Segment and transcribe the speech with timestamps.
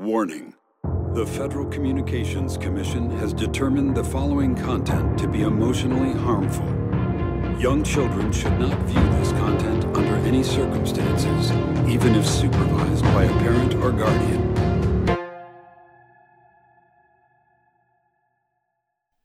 [0.00, 0.54] Warning
[1.14, 6.64] The Federal Communications Commission has determined the following content to be emotionally harmful.
[7.60, 11.50] Young children should not view this content under any circumstances,
[11.86, 14.40] even if supervised by a parent or guardian.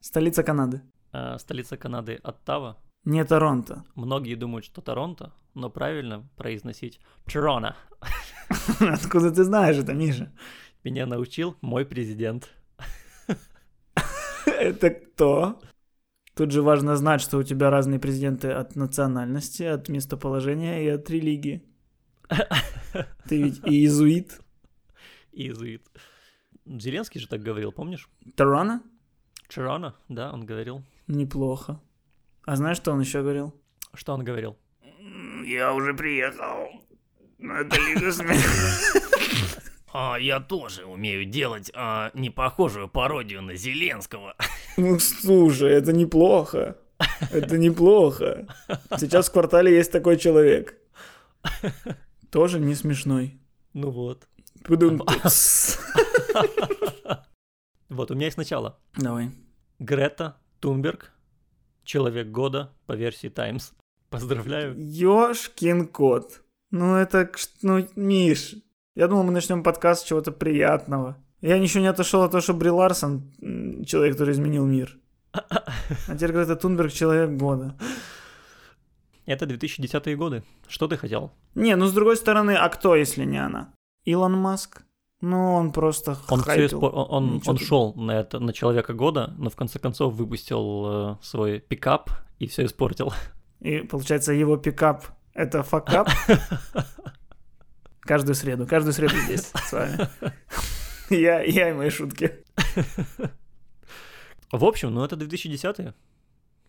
[0.02, 0.82] Столица Канады.
[1.14, 2.78] А, столица Канады Оттава.
[3.06, 3.86] Не Торонто.
[3.96, 7.00] Многие думают, что Торонто, но правильно произносить
[7.32, 7.78] Торонто.
[8.80, 10.32] Откуда ты знаешь это, Миша?
[10.86, 12.54] Меня научил мой президент.
[14.46, 15.59] Это кто?
[16.36, 21.09] Тут же важно знать, что у тебя разные президенты от национальности, от местоположения и от
[21.09, 21.64] религии.
[23.28, 24.40] Ты ведь и иезуит.
[25.32, 25.88] Иезуит.
[26.68, 28.08] Зеленский же так говорил, помнишь?
[28.36, 28.84] Торонто?
[29.48, 30.84] Торонто, да, он говорил.
[31.08, 31.81] Неплохо.
[32.45, 33.59] А знаешь, что он еще говорил?
[33.95, 34.56] Что он говорил?
[35.48, 36.80] Я уже приехал.
[37.40, 39.00] Это Лига смеха.
[39.98, 44.36] А, я тоже умею делать а, непохожую пародию на Зеленского.
[44.78, 46.75] Ну, слушай, это неплохо.
[47.31, 48.45] Это неплохо.
[48.97, 50.75] Сейчас в квартале есть такой человек.
[52.30, 53.39] Тоже не смешной.
[53.72, 54.28] Ну вот.
[57.88, 58.77] Вот, у меня есть начало.
[58.98, 59.31] Давай.
[59.80, 61.14] Грета Тунберг,
[61.86, 63.73] человек года по версии Times.
[64.09, 64.75] Поздравляю.
[64.77, 66.42] Ёшкин кот.
[66.72, 68.55] Ну это, к- ну, Миш,
[68.96, 71.18] я думал, мы начнем подкаст с чего-то приятного.
[71.42, 73.32] Я ничего не отошел от того, что Бри Ларсон
[73.86, 74.98] человек, который изменил мир.
[75.34, 77.76] А теперь Грета Тунберг человек года.
[79.26, 80.44] Это 2010-е годы.
[80.68, 81.32] Что ты хотел?
[81.56, 83.73] Не, ну с другой стороны, а кто, если не она?
[84.06, 84.84] Илон Маск?
[85.22, 86.80] Ну, он просто Он, хайпил.
[86.80, 87.68] испо- он, он, Ничего он тут.
[87.68, 92.46] шел на это на человека года, но в конце концов выпустил э, свой пикап и
[92.48, 93.14] все испортил.
[93.62, 96.10] И получается, его пикап— это факап.
[98.06, 100.08] Каждую среду, каждую среду здесь с вами.
[101.09, 102.44] Я, я и мои шутки.
[104.52, 105.94] В общем, ну это 2010-е.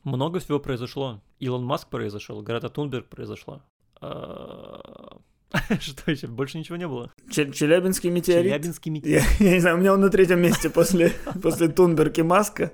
[0.05, 1.23] Много всего произошло.
[1.39, 3.63] Илон Маск произошел, Грета Тунберг произошла.
[4.01, 5.17] А,
[5.81, 6.27] Что еще?
[6.27, 7.13] Больше ничего не было.
[7.31, 8.53] Че- Челябинский метеорит.
[8.53, 9.25] Челябинский метеорит.
[9.41, 12.73] Я, я не знаю, у меня он на третьем месте после, после Тунберг и Маска.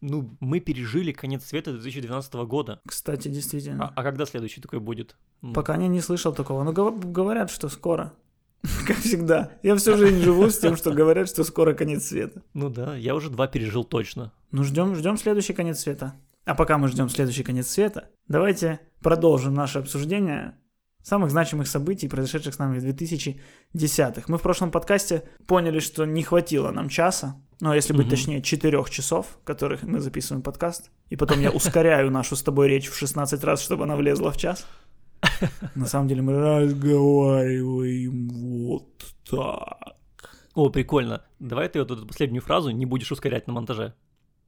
[0.00, 2.80] Ну, мы пережили конец света 2012 года.
[2.86, 3.86] Кстати, действительно.
[3.86, 5.16] А, а когда следующий такой будет?
[5.42, 6.62] М, Пока я не слышал такого.
[6.62, 8.12] Но гов- говорят, что скоро.
[8.86, 9.52] Как всегда.
[9.62, 12.42] Я всю жизнь живу с тем, что говорят, что скоро конец света.
[12.54, 14.32] Ну да, я уже два пережил точно.
[14.50, 16.14] Ну, ждем, ждем следующий конец света.
[16.44, 20.54] А пока мы ждем следующий конец света, давайте продолжим наше обсуждение
[21.02, 24.22] самых значимых событий, произошедших с нами в 2010-х.
[24.28, 28.10] Мы в прошлом подкасте поняли, что не хватило нам часа, ну, а если быть Мгм.
[28.10, 32.88] точнее, четырех часов, которых мы записываем подкаст, и потом я ускоряю нашу с тобой речь
[32.88, 34.66] в 16 раз, чтобы она влезла в час.
[35.74, 38.86] На самом деле мы разговариваем вот
[39.28, 39.96] так.
[40.54, 41.24] О, прикольно.
[41.38, 43.94] Давай ты вот эту последнюю фразу не будешь ускорять на монтаже.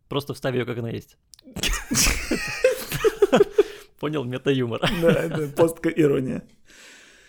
[0.08, 1.16] Просто вставь ее, как она есть.
[4.00, 4.80] Понял, мета-юмор.
[5.02, 6.42] Да, это постка-ирония.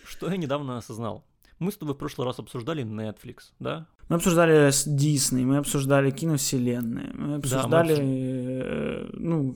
[0.05, 1.25] Что я недавно осознал.
[1.59, 3.87] Мы с тобой в прошлый раз обсуждали Netflix, да?
[4.11, 9.55] Мы обсуждали с Дисней, мы обсуждали киновселенные, мы обсуждали, обсуж- э, ну,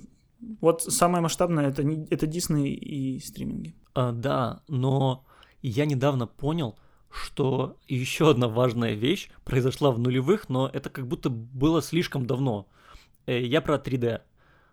[0.62, 3.76] вот самое масштабное это, не- это Дисней и стриминги.
[3.94, 5.26] А, да, но
[5.62, 6.80] я недавно понял,
[7.12, 12.70] что еще одна важная вещь произошла в нулевых, но это как будто было слишком давно.
[13.28, 14.22] Э, Я про 3D.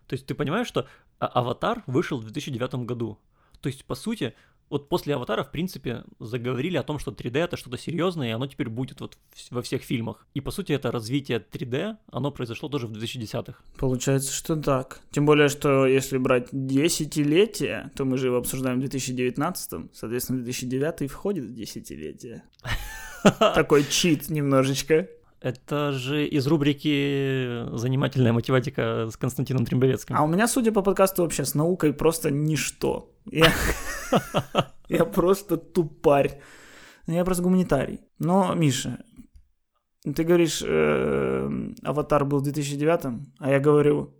[0.07, 0.85] То есть ты понимаешь, что
[1.19, 3.17] а- Аватар вышел в 2009 году.
[3.59, 4.33] То есть, по сути,
[4.73, 8.47] вот после Аватара, в принципе, заговорили о том, что 3D это что-то серьезное, и оно
[8.47, 9.19] теперь будет вот
[9.51, 10.25] во всех фильмах.
[10.33, 13.53] И, по сути, это развитие 3D, оно произошло тоже в 2010-х.
[13.77, 15.01] Получается, что так.
[15.11, 21.11] Тем более, что если брать десятилетие, то мы же его обсуждаем в 2019, соответственно, 2009
[21.11, 22.43] входит в десятилетие.
[23.39, 25.07] Такой чит немножечко.
[25.43, 30.15] Это же из рубрики «Занимательная математика» с Константином Трембовецким.
[30.15, 33.11] А у меня, судя по подкасту, вообще с наукой просто ничто.
[33.25, 36.39] Я, просто тупарь.
[37.07, 37.99] Я просто гуманитарий.
[38.19, 39.03] Но, Миша,
[40.03, 41.49] ты говоришь, э,
[41.83, 44.15] Аватар был в 2009, а я говорю,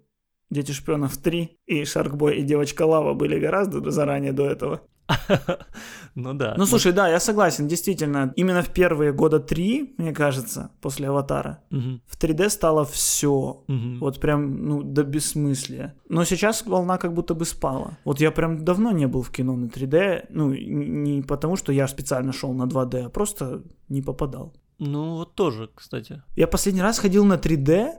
[0.50, 4.82] Дети шпионов 3 и Шаркбой и Девочка Лава были гораздо заранее до этого.
[6.16, 6.54] Ну да.
[6.58, 11.64] Ну слушай, да, я согласен, действительно, именно в первые года три, мне кажется, после Аватара,
[11.72, 13.64] в 3D стало все.
[14.00, 15.96] Вот прям, ну, до бессмыслия.
[16.10, 17.98] Но сейчас волна как будто бы спала.
[18.06, 21.88] Вот я прям давно не был в кино на 3D, ну, не потому, что я
[21.88, 24.54] специально шел на 2D, а просто не попадал.
[24.80, 26.22] Ну вот тоже, кстати.
[26.36, 27.92] Я последний раз ходил на 3D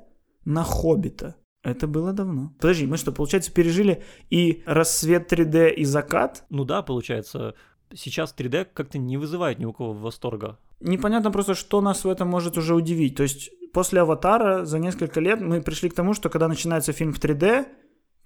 [0.44, 1.34] на Хоббита.
[1.64, 2.52] Это было давно.
[2.60, 6.44] Подожди, мы что, получается, пережили и рассвет 3D, и закат?
[6.50, 7.54] Ну да, получается,
[7.94, 10.58] сейчас 3D как-то не вызывает ни у кого восторга.
[10.80, 13.16] Непонятно просто, что нас в этом может уже удивить.
[13.16, 17.14] То есть после «Аватара» за несколько лет мы пришли к тому, что когда начинается фильм
[17.14, 17.66] в 3D,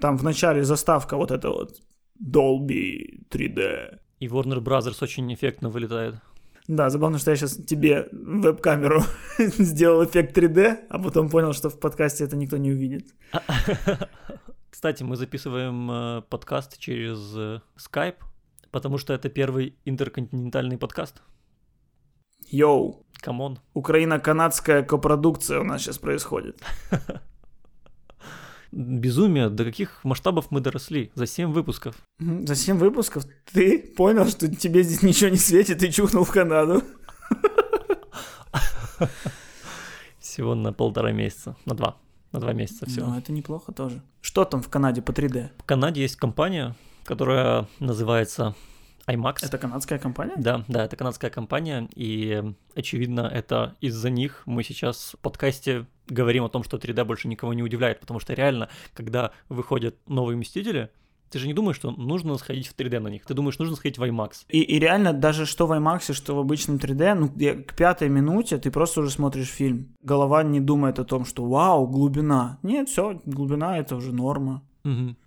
[0.01, 1.77] там в начале заставка вот эта вот
[2.21, 3.99] Dolby 3D.
[4.19, 6.17] И Warner Brothers очень эффектно вылетает.
[6.69, 9.03] Да, забавно, что я сейчас тебе веб-камеру
[9.39, 13.15] сделал эффект 3D, а потом понял, что в подкасте это никто не увидит.
[14.71, 18.19] Кстати, мы записываем э, подкаст через э, Skype,
[18.71, 21.23] потому что это первый интерконтинентальный подкаст.
[22.51, 23.61] Yo, come on.
[23.73, 26.63] Украино-канадская копродукция у нас сейчас происходит.
[28.71, 31.97] Безумие, до каких масштабов мы доросли за 7 выпусков.
[32.19, 36.83] За 7 выпусков ты понял, что тебе здесь ничего не светит и чухнул в Канаду.
[40.19, 41.97] Всего на полтора месяца, на два,
[42.33, 43.07] на два месяца всего.
[43.07, 44.03] Ну, это неплохо тоже.
[44.21, 45.49] Что там в Канаде по 3D?
[45.59, 48.55] В Канаде есть компания, которая называется
[49.09, 49.39] IMAX.
[49.43, 50.35] Это канадская компания?
[50.37, 52.43] Да, да, это канадская компания, и
[52.75, 57.55] очевидно, это из-за них мы сейчас в подкасте говорим о том, что 3D больше никого
[57.55, 60.91] не удивляет, потому что реально, когда выходят новые Мстители,
[61.31, 63.99] ты же не думаешь, что нужно сходить в 3D на них, ты думаешь, нужно сходить
[63.99, 64.45] в IMAX.
[64.49, 68.59] И, и реально, даже что в IMAX, что в обычном 3D, ну, к пятой минуте
[68.59, 69.95] ты просто уже смотришь фильм.
[70.03, 72.59] Голова не думает о том, что вау, глубина.
[72.63, 74.63] Нет, все, глубина это уже норма.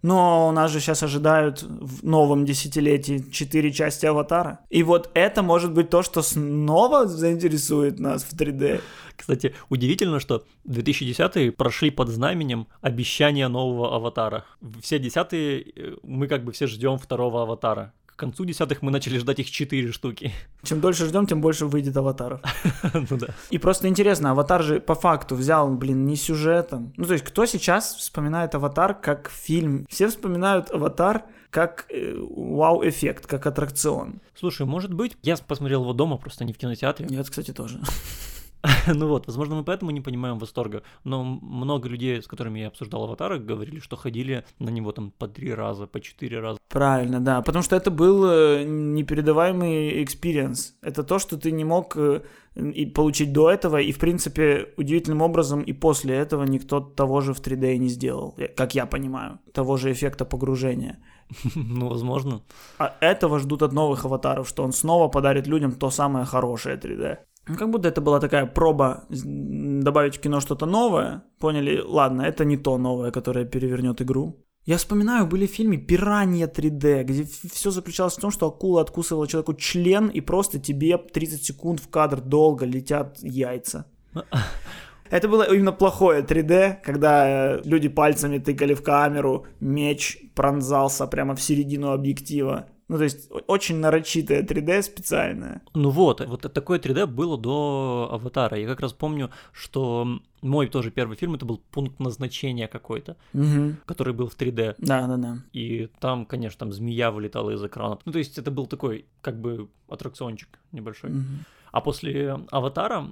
[0.02, 4.60] Но у нас же сейчас ожидают в новом десятилетии четыре части аватара.
[4.70, 8.82] И вот это может быть то, что снова заинтересует нас в 3D.
[9.16, 14.46] Кстати, удивительно, что 2010-е прошли под знаменем обещания нового аватара.
[14.82, 17.94] Все десятые э, мы как бы все ждем второго аватара.
[18.22, 20.32] К концу десятых мы начали ждать их четыре штуки.
[20.62, 22.40] Чем дольше ждем, тем больше выйдет аватаров.
[22.94, 23.30] Ну да.
[23.50, 26.94] И просто интересно, аватар же по факту взял, блин, не сюжетом.
[26.98, 29.88] Ну, то есть, кто сейчас вспоминает аватар как фильм?
[29.90, 34.22] Все вспоминают аватар как э, вау-эффект, как аттракцион.
[34.36, 37.08] Слушай, может быть, я посмотрел его дома, просто не в кинотеатре.
[37.10, 37.80] Нет, кстати, тоже.
[38.96, 40.84] Ну вот, возможно, мы поэтому не понимаем восторга.
[41.04, 45.28] Но много людей, с которыми я обсуждал аватары, говорили, что ходили на него там по
[45.28, 46.60] три раза, по четыре раза.
[46.70, 47.42] Правильно, да.
[47.42, 50.76] Потому что это был э, непередаваемый experience.
[50.82, 52.22] Это то, что ты не мог э,
[52.56, 57.34] и получить до этого, и, в принципе, удивительным образом и после этого никто того же
[57.34, 60.98] в 3D не сделал, э, как я понимаю, того же эффекта погружения.
[61.56, 62.42] Ну, возможно.
[62.78, 67.18] А этого ждут от новых аватаров, что он снова подарит людям то самое хорошее 3D.
[67.48, 71.24] Ну, как будто это была такая проба добавить в кино что-то новое.
[71.40, 74.38] Поняли, ладно, это не то новое, которое перевернет игру.
[74.66, 79.56] Я вспоминаю, были фильмы «Пиранья 3D», где все заключалось в том, что акула откусывала человеку
[79.56, 83.86] член, и просто тебе 30 секунд в кадр долго летят яйца.
[85.10, 91.36] Это было именно плохое 3D, когда э, люди пальцами тыкали в камеру, меч пронзался прямо
[91.36, 92.68] в середину объектива.
[92.92, 95.62] Ну, то есть очень нарочитое 3D специальное.
[95.74, 98.58] Ну вот, вот такое 3D было до Аватара.
[98.58, 103.78] Я как раз помню, что мой тоже первый фильм, это был пункт назначения какой-то, Мгм.
[103.86, 104.76] который был в 3D.
[104.78, 105.38] Да, да, да.
[105.54, 107.98] И там, конечно, там змея вылетала из экрана.
[108.04, 111.12] Ну, то есть это был такой, как бы, аттракциончик небольшой.
[111.12, 111.46] Мгм.
[111.72, 113.06] А после Аватара,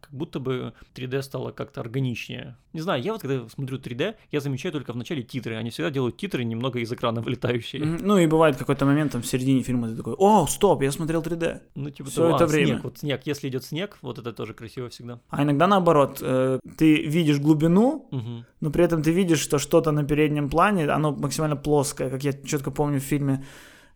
[0.00, 2.56] как будто бы 3D стало как-то органичнее.
[2.72, 5.56] Не знаю, я вот когда смотрю 3D, я замечаю только в начале титры.
[5.56, 7.84] Они всегда делают титры немного из экрана вылетающие.
[7.84, 11.22] Ну и бывает какой-то момент там в середине фильма ты такой, о, стоп, я смотрел
[11.22, 11.60] 3D.
[11.74, 12.66] Ну, типа того, это а, время.
[12.66, 15.20] снег, вот снег, если идет снег, вот это тоже красиво всегда.
[15.28, 18.44] А иногда наоборот, э, ты видишь глубину, Мгм.
[18.60, 22.32] но при этом ты видишь, что что-то на переднем плане, оно максимально плоское, как я
[22.32, 23.44] четко помню в фильме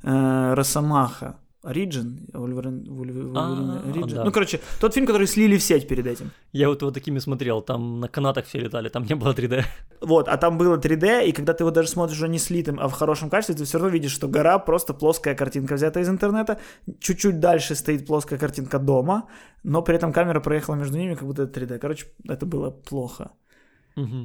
[0.03, 1.39] э, Росомаха.
[1.67, 2.29] Ориджин?
[2.33, 4.17] Вульверин, Вульвер- Вульверин- Ориджин?
[4.17, 4.25] да.
[4.25, 6.31] Ну, короче, тот фильм, который слили в сеть перед этим.
[6.53, 9.65] Я вот его такими смотрел, там на канатах все летали, там не было 3D.
[10.01, 12.87] Вот, а там было 3D, и когда ты его даже смотришь уже не слитым, а
[12.89, 16.59] в хорошем качестве, ты все равно видишь, что гора просто плоская картинка взята из интернета,
[17.01, 19.29] чуть-чуть дальше стоит плоская картинка дома,
[19.65, 21.79] но при этом камера проехала между ними, как будто это 3D.
[21.79, 23.31] Короче, это было плохо.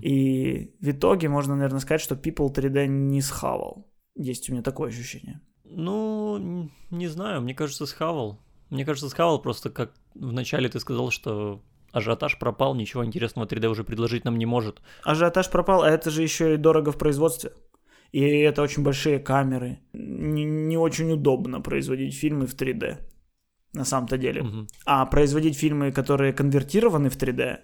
[0.03, 3.87] И в итоге можно, наверное, сказать, что People 3D не схавал.
[4.15, 5.39] Есть у меня такое ощущение.
[5.73, 8.39] Ну, не знаю, мне кажется, схавал.
[8.69, 11.61] Мне кажется, схавал просто как вначале ты сказал, что
[11.91, 14.81] ажиотаж пропал, ничего интересного 3D уже предложить нам не может.
[15.03, 17.51] Ажиотаж пропал, а это же еще и дорого в производстве.
[18.11, 19.79] И это очень большие камеры.
[19.93, 22.97] Не, не очень удобно производить фильмы в 3D.
[23.73, 24.43] На самом-то деле.
[24.43, 24.67] Мгм.
[24.85, 27.59] А производить фильмы, которые конвертированы в 3D,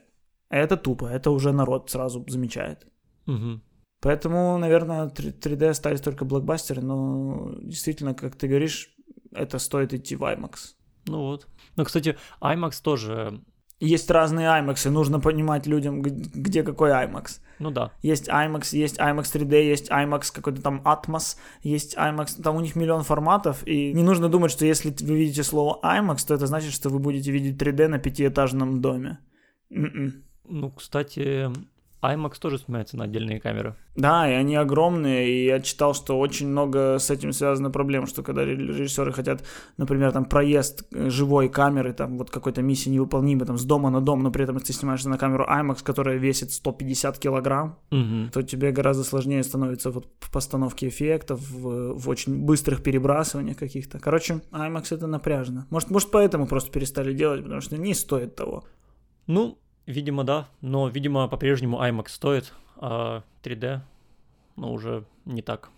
[0.50, 1.06] это тупо.
[1.06, 2.88] Это уже народ сразу замечает.
[3.26, 3.62] Мгм.
[4.00, 8.90] Поэтому, наверное, 3- 3D остались только блокбастеры, но действительно, как ты говоришь,
[9.32, 10.76] это стоит идти в IMAX.
[11.08, 11.48] Ну вот.
[11.76, 13.42] Ну, кстати, IMAX тоже
[13.80, 17.40] Есть разные IMAX, и нужно понимать людям, где какой IMAX.
[17.60, 17.92] Ну да.
[18.02, 22.76] Есть IMAX, есть IMAX 3D, есть IMAX какой-то там Atmos, есть IMAX, там у них
[22.76, 26.74] миллион форматов, и не нужно думать, что если вы видите слово IMAX, то это значит,
[26.74, 29.20] что вы будете видеть 3D на пятиэтажном доме.
[29.70, 30.24] М-м.
[30.46, 31.52] Ну, кстати,
[32.02, 33.76] IMAX тоже снимается на отдельные камеры.
[33.96, 38.22] Да, и они огромные, и я читал, что очень много с этим связано проблем, что
[38.22, 39.44] когда режиссеры хотят,
[39.78, 44.00] например, там проезд э, живой камеры, там вот какой-то миссии невыполнимой, там с дома на
[44.02, 48.30] дом, но при этом ты снимаешься на камеру IMAX, которая весит 150 килограмм, Мгм.
[48.32, 53.98] то тебе гораздо сложнее становится вот в постановке эффектов, в, в очень быстрых перебрасываниях каких-то.
[54.00, 55.66] Короче, IMAX это напряжно.
[55.72, 58.64] Может, может поэтому просто перестали делать, потому что не стоит того.
[59.26, 60.48] Ну, видимо, да.
[60.62, 63.82] Но, видимо, по-прежнему IMAX стоит, а 3D,
[64.56, 65.72] ну, уже не так.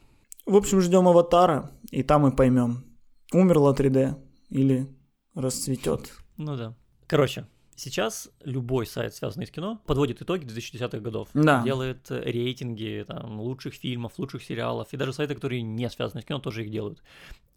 [0.45, 2.83] В общем, ждем аватара, и там мы поймем,
[3.31, 4.15] умерла 3D
[4.49, 4.87] или
[5.35, 6.11] расцветет.
[6.37, 6.75] Ну да.
[7.07, 11.29] Короче, сейчас любой сайт, связанный с кино, подводит итоги 2010-х годов.
[11.33, 11.63] Да.
[11.63, 14.87] Делает э, рейтинги там, лучших фильмов, лучших сериалов.
[14.91, 17.03] И даже сайты, которые не связаны с кино, тоже их делают.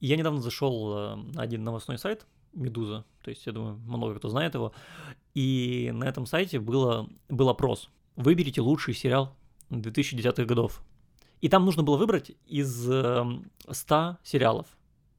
[0.00, 4.16] И я недавно зашел э, на один новостной сайт, Медуза, то есть, я думаю, много
[4.16, 4.74] кто знает его.
[5.34, 7.88] И на этом сайте было, был опрос.
[8.16, 9.34] Выберите лучший сериал
[9.70, 10.82] 2010-х годов.
[11.40, 13.24] И там нужно было выбрать из э,
[13.68, 14.66] 100 сериалов.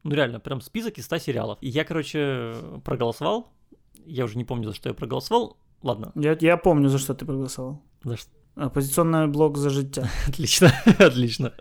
[0.03, 1.57] Ну реально, прям список из 100 сериалов.
[1.61, 2.55] И я, короче,
[2.85, 3.47] проголосовал.
[4.05, 5.57] Я уже не помню, за что я проголосовал.
[5.81, 7.81] Ладно, Я, я помню, за что ты проголосовал.
[8.03, 8.29] за что.
[8.55, 10.07] Оппозиционный блок за життя.
[10.27, 11.53] Отлично, отлично.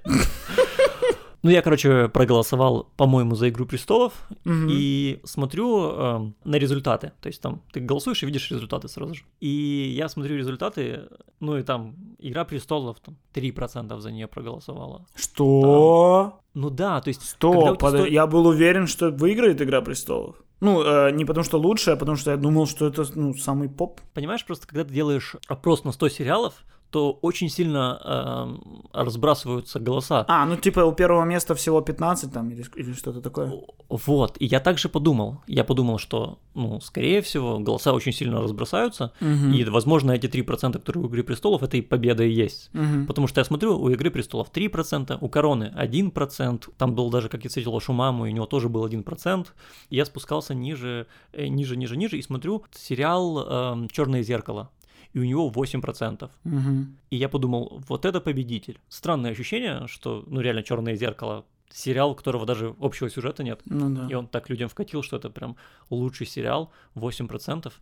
[1.43, 4.13] Ну, я, короче, проголосовал, по-моему, за «Игру престолов»,
[4.45, 4.69] Мгм.
[4.71, 7.13] и смотрю э, на результаты.
[7.21, 9.25] То есть там ты голосуешь и видишь результаты сразу же.
[9.41, 11.09] И я смотрю результаты,
[11.41, 15.07] ну и там «Игра престолов», там 3% за нее проголосовало.
[15.17, 16.41] Что?
[16.55, 17.23] Ну да, то есть...
[17.29, 20.37] Стоп, подо- сто- я был уверен, что выиграет Игра престолов.
[20.61, 23.69] Ну, э, не потому что лучше, а потому что я думал, что это ну, самый
[23.69, 24.01] поп.
[24.15, 26.55] Понимаешь, просто когда ты делаешь опрос на 100 сериалов,
[26.93, 30.27] то очень сильно эм, разбрасываются голоса.
[30.29, 33.51] А, ну типа у первого места всего 15 там или, или что-то такое.
[33.89, 35.39] Вот, и я также подумал.
[35.47, 39.53] Я подумал, что, ну, скорее всего, голоса очень сильно разбросаются, Мгм.
[39.53, 42.71] и, возможно, эти 3%, которые у «Игры престолов», это и победа и есть.
[42.75, 43.07] Мгм.
[43.07, 47.45] Потому что я смотрю, у «Игры престолов» 3%, у «Короны» 1%, там был даже, как
[47.45, 49.55] я встретил вашу маму, и у него тоже был 1%,
[49.89, 54.69] и я спускался ниже, э, ниже, ниже, ниже, и смотрю сериал «Черное зеркало»,
[55.15, 56.31] и у него 8%.
[56.45, 56.97] Мгм.
[57.11, 58.79] И я подумал, вот это победитель.
[58.89, 63.61] Странное ощущение, что, ну, реально, «Черное зеркало» сериал, у которого даже общего сюжета нет.
[63.65, 64.07] Ну да.
[64.11, 65.57] И он так людям вкатил, что это прям
[65.91, 67.73] лучший сериал, 8%.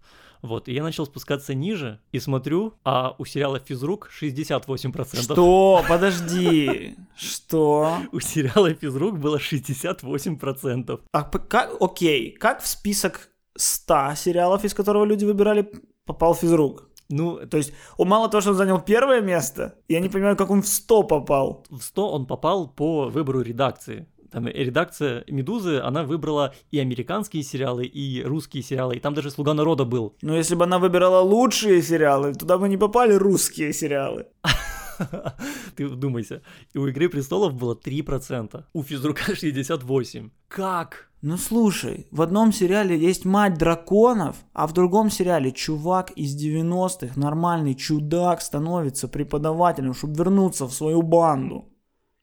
[0.43, 5.23] Вот, и я начал спускаться ниже и смотрю, а у сериала «Физрук» 68%.
[5.23, 5.85] Что?
[5.89, 6.97] Подожди.
[7.17, 7.99] Что?
[8.13, 11.01] У сериала «Физрук» было 68%.
[11.13, 15.71] А как, окей, как в список 100 сериалов, из которого люди выбирали,
[16.07, 16.90] попал физрук?
[17.11, 20.51] Ну, То есть, он мало того, что он занял первое место, я не понимаю, как
[20.51, 21.65] он в 100 попал.
[21.71, 24.07] в 100 он попал по выбору редакции.
[24.31, 29.55] Там редакция «Медузы», она выбрала и американские сериалы, и русские сериалы, и там даже «Слуга
[29.55, 30.15] народа» был.
[30.23, 34.27] Но если бы она выбирала лучшие сериалы, туда бы не попали русские сериалы.
[35.77, 36.43] Ты вдумайся.
[36.73, 40.31] И у «Игры престолов» было 3%, у «Физрука» 68%.
[40.49, 41.11] Как?
[41.23, 47.21] Ну слушай, в одном сериале есть мать драконов, а в другом сериале чувак из 90-х,
[47.21, 51.69] нормальный чудак, становится преподавателем, чтобы вернуться в свою банду.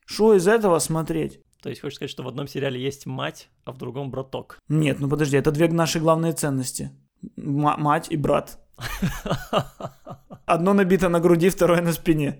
[0.05, 1.41] Что из этого смотреть?
[1.61, 4.59] То есть хочешь сказать, что в одном сериале есть мать, а в другом браток?
[4.67, 6.91] Нет, ну подожди, это две наши главные ценности.
[7.37, 8.59] М- мать и брат.
[10.47, 12.39] Одно набито на груди, второе на спине.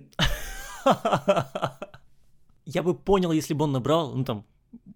[2.64, 4.44] Я бы понял, если бы он набрал, ну там,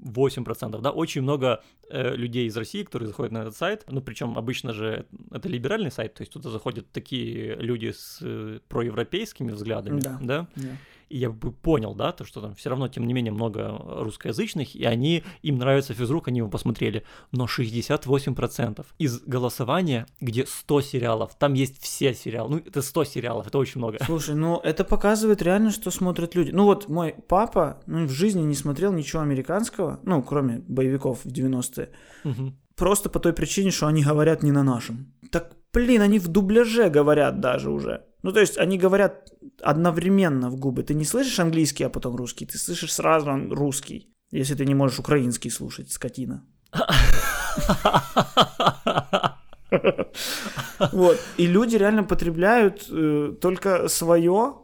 [0.02, 4.38] 8%, да, очень много э, людей из России, которые заходят на этот сайт, ну, причем
[4.38, 10.00] обычно же это либеральный сайт, то есть туда заходят такие люди с э, проевропейскими взглядами,
[10.00, 10.18] Да.
[10.22, 10.46] да,
[11.12, 14.74] и я бы понял, да, то, что там все равно, тем не менее, много русскоязычных,
[14.74, 21.34] и они, им нравится физрук, они его посмотрели, но 68% из голосования, где 100 сериалов,
[21.38, 23.98] там есть все сериалы, ну, это 100 сериалов, это очень много.
[24.04, 26.50] Слушай, ну это показывает реально, что смотрят люди.
[26.50, 31.28] Ну вот мой папа ну, в жизни не смотрел ничего американского, ну, кроме боевиков в
[31.28, 31.90] 90-е.
[32.24, 32.56] Мгм.
[32.74, 35.12] Просто по той причине, что они говорят не на нашем.
[35.30, 38.06] Так, блин, они в дубляже говорят даже уже.
[38.22, 40.82] Ну, то есть они говорят одновременно в губы.
[40.82, 42.46] Ты не слышишь английский, а потом русский.
[42.46, 44.08] Ты слышишь сразу русский.
[44.30, 46.44] Если ты не можешь украинский слушать, скотина.
[50.92, 51.20] Вот.
[51.36, 54.54] И люди реально потребляют э, только свое,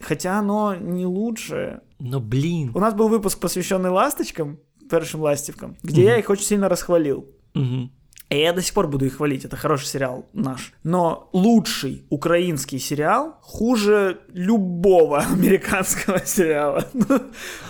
[0.00, 1.80] хотя оно не лучшее.
[1.98, 4.58] Но, блин, У нас был выпуск, посвященный ласточкам,
[4.90, 7.28] першим ластівкам, где я их очень сильно расхвалил.
[8.30, 10.72] И я до сих пор буду их хвалить, это хороший сериал наш.
[10.84, 16.84] Но лучший украинский сериал хуже любого американского сериала.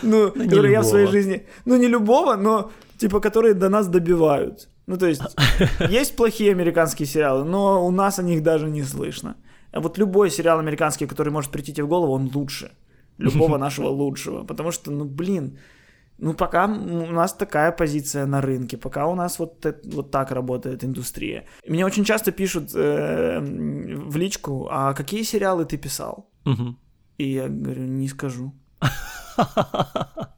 [0.03, 1.23] Ну, ну не который я в своей любого.
[1.23, 1.47] жизни...
[1.65, 4.69] Ну, не любого, но типа, которые до нас добивают.
[4.87, 5.23] Ну, то есть,
[5.91, 9.37] есть плохие американские сериалы, но у нас о них даже не слышно.
[9.73, 12.73] А вот любой сериал американский, который может прийти тебе в голову, он лучше.
[13.19, 14.45] Любого нашего лучшего.
[14.45, 15.59] Потому что, ну, блин,
[16.21, 20.85] ну, пока у нас такая позиция на рынке, пока у нас вот, вот так работает
[20.85, 21.45] индустрия.
[21.67, 26.31] Мне очень часто пишут э, в личку, а какие сериалы ты писал?
[26.45, 26.77] Мгм.
[27.19, 28.53] И я говорю, не скажу.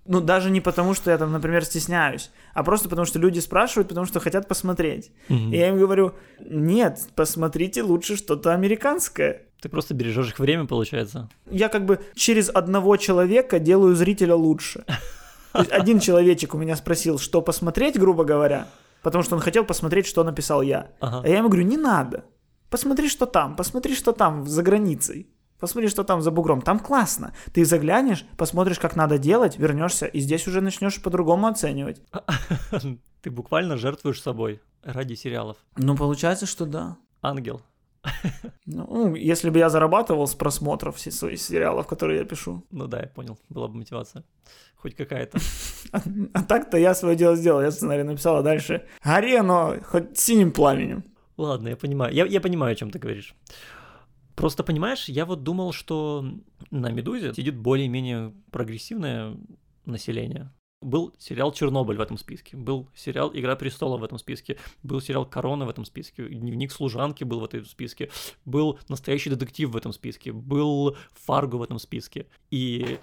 [0.05, 3.89] Ну, даже не потому, что я там, например, стесняюсь, а просто потому, что люди спрашивают,
[3.89, 5.11] потому что хотят посмотреть.
[5.29, 9.43] И я им говорю, нет, посмотрите лучше что-то американское.
[9.61, 11.29] Ты просто бережешь их время, получается.
[11.51, 14.85] Я как бы через одного человека делаю зрителя лучше.
[15.53, 18.69] Один человечек у меня спросил, что посмотреть, грубо говоря,
[19.03, 20.91] потому что он хотел посмотреть, что написал я.
[21.01, 21.23] Ага.
[21.25, 22.25] А я ему говорю, не надо.
[22.71, 25.29] Посмотри, что там, посмотри, что там за границей.
[25.63, 26.61] Посмотри, что там за бугром.
[26.61, 27.35] Там классно.
[27.53, 32.01] Ты заглянешь, посмотришь, как надо делать, вернешься, и здесь уже начнешь по-другому оценивать.
[33.23, 35.59] Ты буквально жертвуешь собой ради сериалов.
[35.77, 36.97] Ну, получается, что да.
[37.21, 37.63] Ангел.
[38.67, 42.65] Ну, если бы я зарабатывал с просмотров своих сериалов, которые я пишу.
[42.71, 43.39] Ну да, я понял.
[43.49, 44.25] Была бы мотивация.
[44.83, 45.39] Хоть какая-то.
[45.95, 46.01] А,
[46.33, 47.61] а так-то я свое дело сделал.
[47.61, 51.05] Я сценарий написал, а дальше гори оно хоть синим пламенем.
[51.37, 52.15] Ладно, я понимаю.
[52.15, 53.35] Я, я понимаю, о чем ты говоришь.
[54.35, 56.25] Просто понимаешь, я вот думал, что
[56.71, 59.37] на Медузе сидит более-менее прогрессивное
[59.85, 60.51] население.
[60.81, 65.27] Был сериал Чернобыль в этом списке, был сериал Игра престолов в этом списке, был сериал
[65.27, 68.09] Корона в этом списке, Дневник служанки был в этом списке,
[68.47, 72.27] был Настоящий детектив в этом списке, был Фарго в этом списке.
[72.51, 72.99] И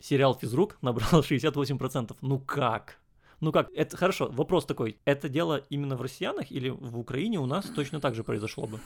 [0.00, 2.16] сериал Физрук набрал 68%.
[2.20, 2.98] Ну как?
[3.40, 7.46] Ну как, это хорошо, вопрос такой, это дело именно в россиянах или в Украине у
[7.46, 8.80] нас точно так же произошло бы?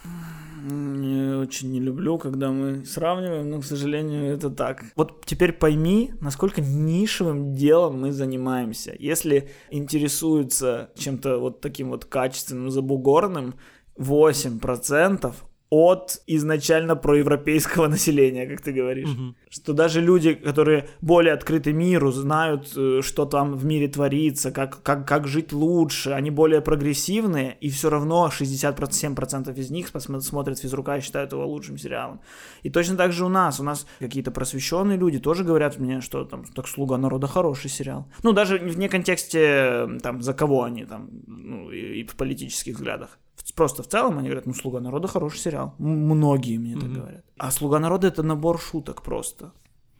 [0.63, 4.85] Не очень не люблю, когда мы сравниваем, но, к сожалению, это так.
[4.95, 8.95] Вот теперь пойми, насколько нишевым делом мы занимаемся.
[8.99, 13.55] Если интересуются чем-то вот таким вот качественным, забугорным,
[13.97, 15.35] 8%
[15.73, 19.09] от изначально проевропейского населения, как ты говоришь.
[19.09, 19.35] Мгм.
[19.49, 24.83] Что даже люди, которые более открыты миру, знают, э, что там в мире творится, как,
[24.83, 29.89] как, как жить лучше, они более прогрессивные, и все равно 67% из них
[30.21, 32.21] смотрят физрука и считают его лучшим сериалом.
[32.63, 33.59] И точно так же у нас.
[33.59, 38.05] У нас какие-то просвещенные люди тоже говорят мне, что там так «Слуга народа» хороший сериал.
[38.23, 42.75] Ну, даже вне контексте э, там за кого они там, ну, и, и в политических
[42.75, 43.19] взглядах.
[43.55, 45.75] Просто в целом они говорят, ну, «Слуга народа» хороший сериал.
[45.79, 46.95] Многие мне так Мгм.
[46.95, 47.25] говорят.
[47.39, 49.53] А «Слуга народа»— это набор шуток просто.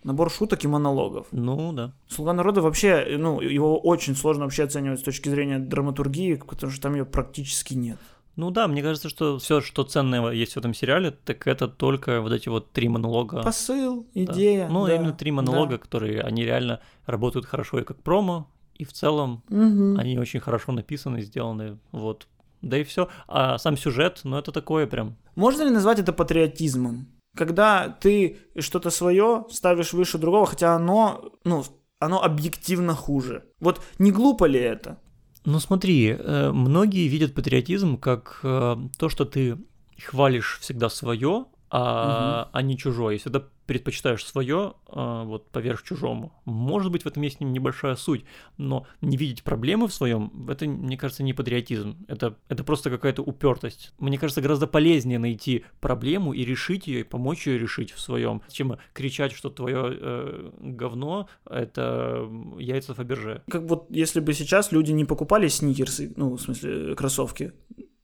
[0.05, 1.27] Набор шуток и монологов.
[1.33, 1.93] Ну да.
[2.09, 6.83] «Слуга народа» вообще, ну, его очень сложно вообще оценивать с точки зрения драматургии, потому что
[6.83, 7.99] там ее практически нет.
[8.35, 12.23] Ну да, мне кажется, что все, что ценного есть в этом сериале, так это только
[12.23, 13.43] вот эти вот три монолога.
[13.43, 14.23] Посыл, Да.
[14.25, 14.69] идея.
[14.71, 15.79] Ну, да, именно три монолога, да.
[15.79, 19.99] которые, они реально работают хорошо и как промо, и в целом Мгм.
[19.99, 22.27] они очень хорошо написаны, сделаны, вот.
[22.63, 23.09] Да и все.
[23.29, 25.17] А сам сюжет, ну это такое прям.
[25.35, 27.09] Можно ли назвать это патриотизмом?
[27.37, 31.65] Когда ты что-то свое ставишь выше другого, хотя оно, ну,
[31.99, 33.45] оно объективно хуже.
[33.59, 34.99] Вот не глупо ли это?
[35.45, 39.59] Ну смотри, э, многие видят патриотизм как э, то, что ты
[40.05, 43.17] хвалишь всегда свое, а, а не чужое.
[43.17, 46.33] И всегда предпочитаешь свое вот поверх чужому.
[46.45, 48.25] Может быть, в этом есть небольшая суть,
[48.59, 52.05] но не видеть проблемы в своем, это, мне кажется, не патриотизм.
[52.09, 53.95] Это, это просто какая-то упертость.
[53.99, 58.43] Мне кажется, гораздо полезнее найти проблему и решить ее, и помочь ее решить в своем,
[58.51, 63.43] чем кричать, что твое э, говно это яйца Фаберже.
[63.49, 67.53] Как вот если бы сейчас люди не покупали сникерсы, ну, в смысле, кроссовки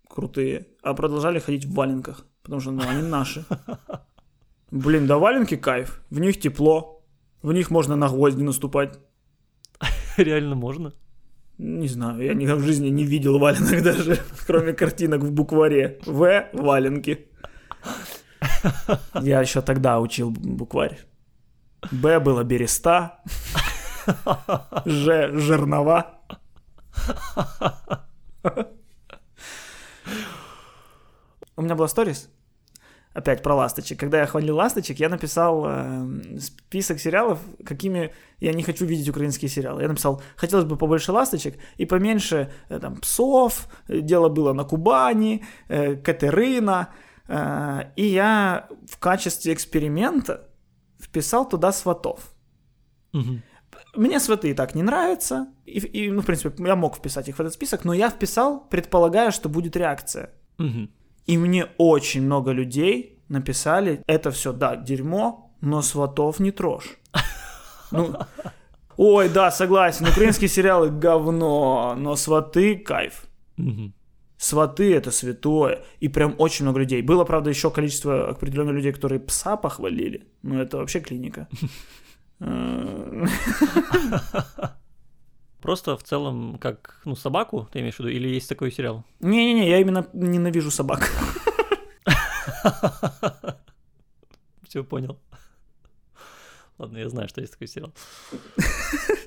[0.09, 3.45] крутые, а продолжали ходить в валенках, потому что, ну, они наши.
[4.71, 7.05] Блин, да валенки кайф, в них тепло,
[7.43, 8.99] в них можно на гвозди наступать.
[10.17, 10.93] Реально можно.
[11.59, 15.99] Не знаю, я никогда в жизни не видел валенок даже, кроме картинок в букваре.
[16.07, 17.29] В– валенки.
[19.23, 20.99] Я еще тогда учил букварь.
[21.91, 23.21] Б было береста.
[24.85, 26.21] Ж– жернова.
[31.59, 32.31] У меня была сторис,
[33.15, 33.99] опять про ласточек.
[33.99, 39.49] Когда я хвалил ласточек, я написал э, список сериалов, какими я не хочу видеть украинские
[39.49, 39.83] сериалы.
[39.83, 43.67] Я написал, хотелось бы побольше ласточек и поменьше э, там псов.
[43.89, 46.91] Дело было на Кубани, э, Катерина.
[47.27, 50.49] Э, и я в качестве эксперимента
[51.01, 52.21] вписал туда сватов.
[53.13, 53.43] Мгм.
[53.97, 57.39] мне сваты и так не нравятся, и, и, ну, в принципе, я мог вписать их
[57.39, 60.31] в этот список, но я вписал, предполагая, что будет реакция.
[60.59, 60.91] Мгм.
[61.29, 66.99] И мне очень много людей написали, это все, да, дерьмо, но сватов не трожь.
[67.91, 68.15] Ну,
[68.97, 73.25] ой, да, согласен, украинские сериалы говно, но сваты кайф.
[74.39, 75.83] Сваты это святое.
[76.01, 77.03] И прям очень много людей.
[77.03, 80.29] Было, правда, еще количество определенных людей, которые пса похвалили.
[80.43, 81.49] Но это вообще клиника.
[85.61, 89.05] Просто в целом, как, ну, собаку, ты имеешь в виду, или есть такой сериал?
[89.21, 91.11] Не-не-не, я именно ненавижу собак.
[94.63, 95.19] Все понял.
[96.79, 97.93] Ладно, я знаю, что есть такой сериал.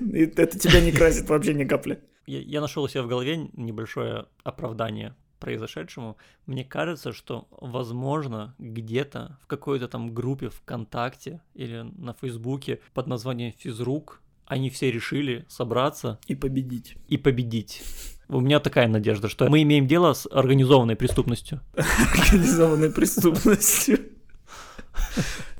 [0.00, 2.02] Это тебя не красит вообще ни капли.
[2.26, 6.16] Я нашел у себя в голове небольшое оправдание произошедшему.
[6.46, 13.52] Мне кажется, что, возможно, где-то в какой-то там группе ВКонтакте или на Фейсбуке под названием
[13.52, 16.96] Физрук они все решили собраться И победить.
[17.08, 17.82] и победить.
[18.28, 21.60] У меня такая надежда, что мы имеем дело с организованной преступностью.
[21.76, 23.98] Организованной преступностью.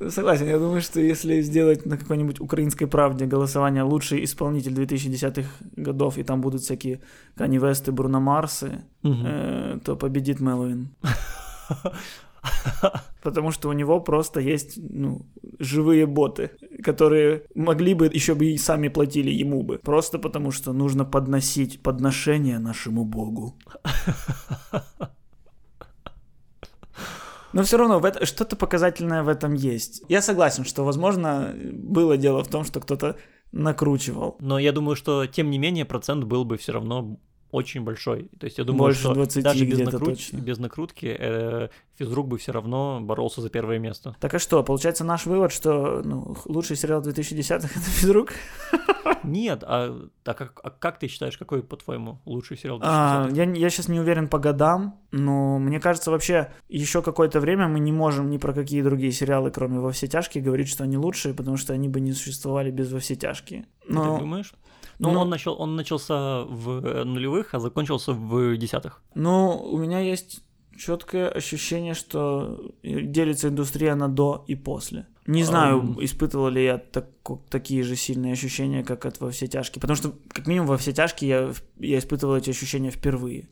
[0.08, 6.18] Согласен, я думаю, что если сделать на какой-нибудь украинской правде голосование «Лучший исполнитель 2010-х годов»,
[6.18, 7.00] и там будут всякие
[7.36, 9.22] Кани Весты, Бруно Марсы, Мгм.
[9.26, 10.88] э, то победит Мэллоуин.
[13.22, 15.26] Потому что у него просто есть ну,
[15.58, 16.50] живые боты,
[16.82, 19.78] которые могли бы, еще бы и сами платили ему бы.
[19.78, 23.56] Просто потому что нужно подносить подношение нашему богу.
[27.52, 30.02] Но все равно в это, что-то показательное в этом есть.
[30.08, 33.16] Я согласен, что, возможно, было дело в том, что кто-то
[33.52, 34.36] накручивал.
[34.40, 37.20] Но я думаю, что, тем не менее, процент был бы все равно
[37.52, 38.28] очень большой.
[38.40, 42.38] То есть я думаю, Больше что 20 даже без, накрут- без накрутки э, физрук бы
[42.38, 44.16] все равно боролся за первое место.
[44.20, 48.32] Так а что, получается наш вывод, что ну, лучший сериал 2010-х это физрук?
[49.22, 52.80] Нет, а, так как, а как ты считаешь, какой, по-твоему, лучший сериал?
[52.82, 53.36] А, 2010-х?
[53.36, 57.80] я, я сейчас не уверен по годам, но мне кажется, вообще еще какое-то время мы
[57.80, 61.34] не можем ни про какие другие сериалы, кроме «Во все тяжкие», говорить, что они лучшие,
[61.34, 63.66] потому что они бы не существовали без «Во все тяжкие».
[63.86, 64.54] Ты Но, так думаешь?
[65.02, 69.02] Ну, ну- он, начал, он начался в э, нулевых, а закончился в десятых.
[69.14, 70.42] но у меня есть
[70.76, 75.06] четкое ощущение, что делится индустрия на до и после.
[75.26, 75.96] Не знаю, Ам.
[76.04, 80.12] испытывал ли я тако- такие же сильные ощущения, как от «Во все тяжкие», потому что,
[80.28, 81.52] как минимум, «Во все тяжкие» я,
[81.88, 83.48] я испытывал эти ощущения впервые.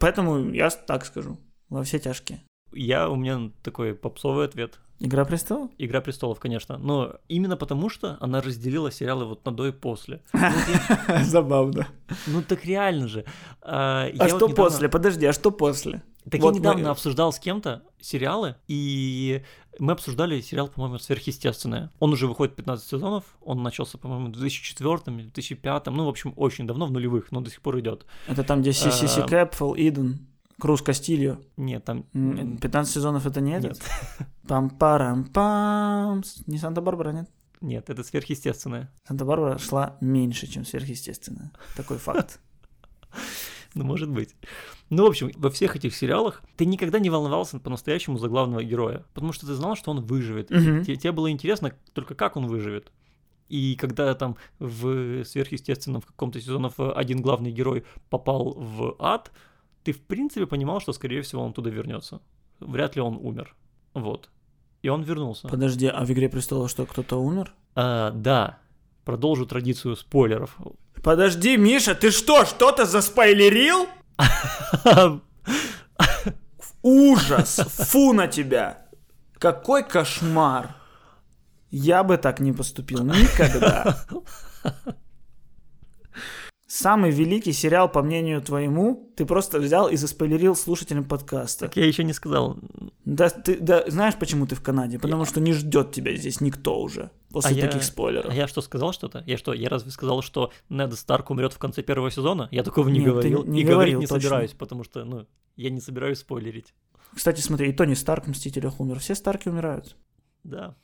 [0.00, 1.38] Поэтому я так скажу.
[1.68, 2.42] «Во все тяжкие».
[2.72, 4.80] Я, у меня такой попсовый ответ.
[5.00, 5.70] «Игра престолов»?
[5.78, 6.76] Игра престолов, конечно.
[6.78, 10.20] Но именно потому, что она разделила сериалы вот на до и после.
[11.24, 11.88] Забавно.
[12.26, 13.24] Ну так реально же.
[13.62, 14.88] А, А что после?
[14.88, 16.02] Подожди, а что после?
[16.30, 19.42] Так Вот я недавно мы- обсуждал с кем-то сериалы, и
[19.78, 21.90] мы обсуждали сериал, по-моему, «Сверхъестественное».
[21.98, 26.34] Он уже выходит 15 сезонов, он начался, по-моему, в 2004 или 2005, ну, в общем,
[26.36, 28.04] очень давно, в нулевых, но до сих пор идет.
[28.26, 29.26] Это там, где Си Си А.
[29.26, 30.26] Кэп, Фол Иден,
[30.60, 31.40] Круз Кастильо.
[31.56, 32.06] Нет, там...
[32.12, 33.72] М, 15 сезонов это не этот?
[33.72, 36.22] Нет, Пам-парам-пам.
[36.46, 37.30] Не Санта-Барбара, нет?
[37.60, 38.90] нет, это «Сверхъестественное».
[39.06, 41.52] Санта-Барбара шла меньше, чем сверхъестественное.
[41.76, 42.40] Такой факт.
[43.74, 44.34] Ну, может быть.
[44.88, 49.04] Ну, в общем, во всех этих сериалах ты никогда не волновался по-настоящему за главного героя,
[49.14, 50.48] потому что ты знал, что он выживет.
[50.48, 52.90] Тебе было интересно только, как он выживет.
[53.48, 59.32] И когда там в сверхъестественном в каком-то сезонов э, один главный герой попал в ад,
[59.82, 62.20] ты в принципе понимал, что скорее всего он туда вернется.
[62.60, 63.54] Вряд ли он умер.
[63.94, 64.30] Вот.
[64.82, 65.48] И он вернулся.
[65.48, 67.52] Подожди, а в «Игре престолов» что, кто-то умер?
[67.74, 68.58] А, да.
[69.04, 70.56] Продолжу традицию спойлеров.
[71.02, 73.86] Подожди, Миша, ты что, что-то заспойлерил?
[76.82, 77.56] Ужас!
[77.90, 78.86] Фу на тебя!
[79.38, 80.76] Какой кошмар!
[81.70, 84.04] Я бы так не поступил никогда.
[86.72, 91.66] Самый великий сериал, по мнению твоему, ты просто взял и заспойлерил слушателям подкаста.
[91.66, 92.60] Так я еще не сказал.
[93.04, 95.00] Да, ты, да, знаешь, почему ты в Канаде?
[95.00, 98.30] Потому что не ждет тебя здесь никто уже после А я- таких спойлеров.
[98.30, 99.24] А я что, сказал что-то?
[99.26, 102.46] Я что, я разве сказал, что Нед Старк умрет в конце первого сезона?
[102.52, 103.44] Я такого не Нет, говорил.
[103.44, 104.20] не и говорил, говорить не точно.
[104.20, 106.72] собираюсь, потому что, ну, я не собираюсь спойлерить.
[107.12, 109.00] Кстати, смотри, и Тони Старк в «Мстителях» умер.
[109.00, 109.96] Все Старки умирают.
[110.44, 110.76] Да,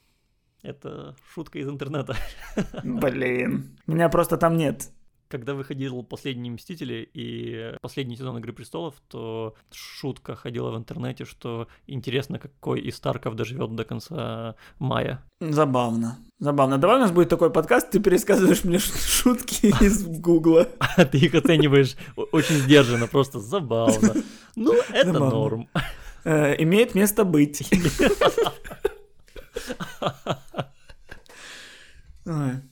[0.62, 2.16] это шутка из интернета.
[2.83, 3.79] Блин.
[3.87, 4.90] Меня просто там нет.
[5.37, 11.68] Когда выходил «Последние Мстители» и последний сезон «Игры престолов», то шутка ходила в интернете, что
[11.87, 15.22] интересно, какой из Старков доживет до конца мая.
[15.42, 16.16] Забавно.
[16.38, 16.79] Забавно.
[16.79, 20.68] Давай у нас будет такой подкаст, ты пересказываешь мне шутки из Гугла.
[20.79, 24.14] А ты их оцениваешь очень сдержанно, просто забавно.
[24.55, 25.31] Ну, это Забавно.
[25.31, 25.68] норм.
[26.25, 27.68] Э, имеет место быть.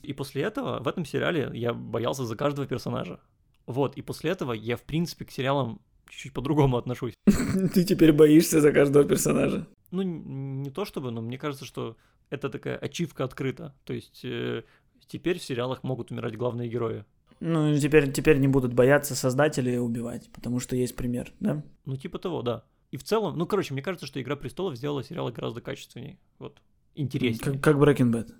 [0.03, 3.19] И после этого в этом сериале я боялся за каждого персонажа.
[3.65, 7.13] Вот, и после этого я, в принципе, к сериалам чуть-чуть по-другому отношусь.
[7.25, 9.67] Ты теперь боишься за каждого персонажа.
[9.91, 11.97] Ну, не то чтобы, но мне кажется, что
[12.29, 13.73] это такая ачивка открыта.
[13.85, 14.63] То есть э,
[15.07, 17.05] теперь в сериалах могут умирать главные герои.
[17.39, 21.63] Ну, теперь, теперь не будут бояться создателей убивать, потому что есть пример, да?
[21.85, 22.63] Ну, типа того, да.
[22.91, 26.17] И в целом, ну, короче, мне кажется, что «Игра престолов» сделала сериалы гораздо качественнее.
[26.39, 26.61] Вот.
[26.95, 27.59] Интереснее.
[27.59, 28.33] Как, как Breaking Bad.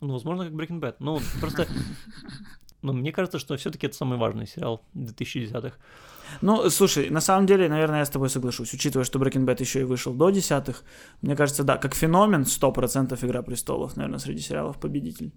[0.00, 0.94] Ну, возможно, как Breaking Bad.
[1.00, 1.66] Ну, просто...
[2.82, 5.76] Но мне кажется, что все-таки это самый важный сериал 2010-х.
[6.40, 8.72] Ну, слушай, на самом деле, наверное, я с тобой соглашусь.
[8.72, 10.84] Учитывая, что Breaking Bad еще и вышел до десятых,
[11.22, 15.32] мне кажется, да, как феномен 100% «Игра престолов», наверное, среди сериалов победитель.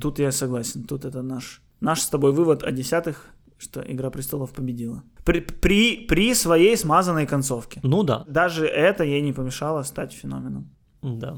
[0.00, 3.26] Тут я согласен, тут это наш, наш с тобой вывод о десятых,
[3.58, 5.02] что «Игра престолов» победила.
[5.24, 7.80] При, при, при своей смазанной концовке.
[7.84, 10.68] Ну да, Даже это ей не помешало стать феноменом.
[11.02, 11.36] да.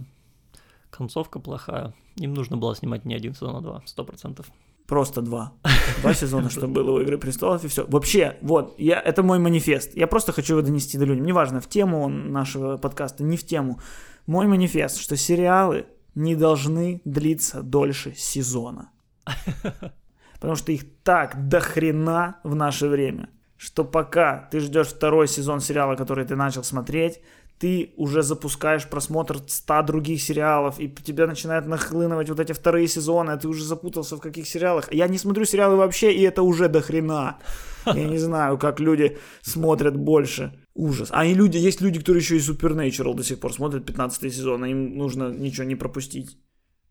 [0.96, 1.92] Концовка плохая.
[2.16, 4.46] Им нужно было снимать не один сезон, а два, сто процентов.
[4.86, 5.52] Просто два.
[6.02, 7.84] Два сезона, что было у «Игры престолов», и все.
[7.86, 9.96] Вообще, вот, я, это мой манифест.
[9.96, 11.24] Я просто хочу его донести до людям.
[11.24, 13.80] Неважно, в тему он нашего подкаста, не в тему.
[14.26, 18.90] Мой манифест, что сериалы не должны длиться дольше сезона.
[20.34, 25.60] Потому что их так до хрена в наше время, что пока ты ждешь второй сезон
[25.60, 27.20] сериала, который ты начал смотреть,
[27.58, 33.30] ты уже запускаешь просмотр 100 других сериалов, и тебя начинают нахлынывать вот эти вторые сезоны,
[33.30, 34.92] а ты уже запутался в каких сериалах.
[34.92, 37.38] Я не смотрю сериалы вообще, и это уже до хрена.
[37.86, 40.52] Я не знаю, как люди смотрят больше.
[40.74, 41.08] Ужас.
[41.12, 44.64] А и люди, есть люди, которые еще и Supernatural до сих пор смотрят 15 сезон,
[44.64, 46.36] а им нужно ничего не пропустить.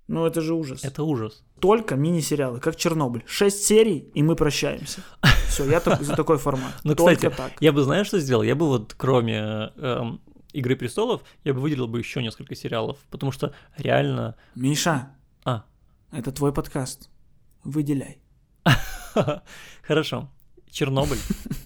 [0.08, 0.84] Ну, это же ужас.
[0.84, 1.44] Это ужас.
[1.60, 3.24] Только мини-сериалы, как Чернобыль.
[3.26, 5.02] Шесть серий, и мы прощаемся.
[5.48, 6.74] Все, я так- за такой формат.
[6.84, 7.52] Ну, Только кстати, так.
[7.60, 8.44] я бы, знаешь, что сделал?
[8.44, 10.22] Я бы вот, кроме эм,
[10.54, 14.36] «Игры престолов», я бы выделил бы еще несколько сериалов, потому что реально...
[14.56, 15.12] Миша,
[15.44, 15.66] А,
[16.12, 17.10] это твой подкаст.
[17.64, 18.20] Выделяй.
[19.82, 20.30] хорошо.
[20.70, 21.20] Чернобыль.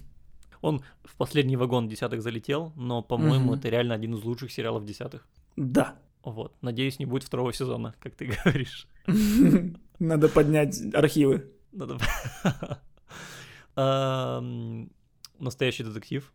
[0.60, 5.26] Он в последний вагон десятых залетел, но, по-моему, это реально один из лучших сериалов десятых.
[5.56, 5.98] Да.
[6.22, 6.56] Вот.
[6.62, 8.88] Надеюсь, не будет второго сезона, как ты говоришь.
[9.98, 11.52] Надо поднять архивы.
[11.72, 11.98] Надо...
[15.38, 16.32] Настоящий детектив.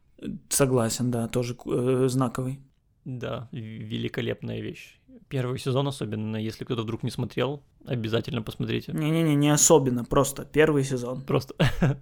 [0.50, 2.60] Согласен, да, тоже э, знаковый.
[3.06, 5.00] Да, великолепная вещь.
[5.28, 8.94] Первый сезон особенно, если кто-то вдруг не смотрел, обязательно посмотрите.
[8.94, 11.22] Не-не-не, не особенно, просто первый сезон.
[11.22, 11.56] Просто.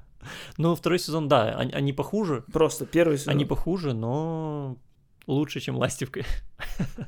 [0.58, 2.44] Ну, второй сезон, да, они, они похуже.
[2.54, 3.34] Просто первый сезон.
[3.34, 4.78] Они похуже, но
[5.26, 6.22] лучше, чем ластивка.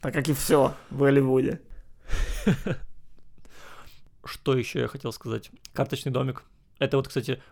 [0.00, 1.60] Так как и все в Голливуде.
[4.24, 5.50] Что еще я хотел сказать?
[5.72, 6.44] Карточный домик.
[6.78, 7.42] Это вот, кстати,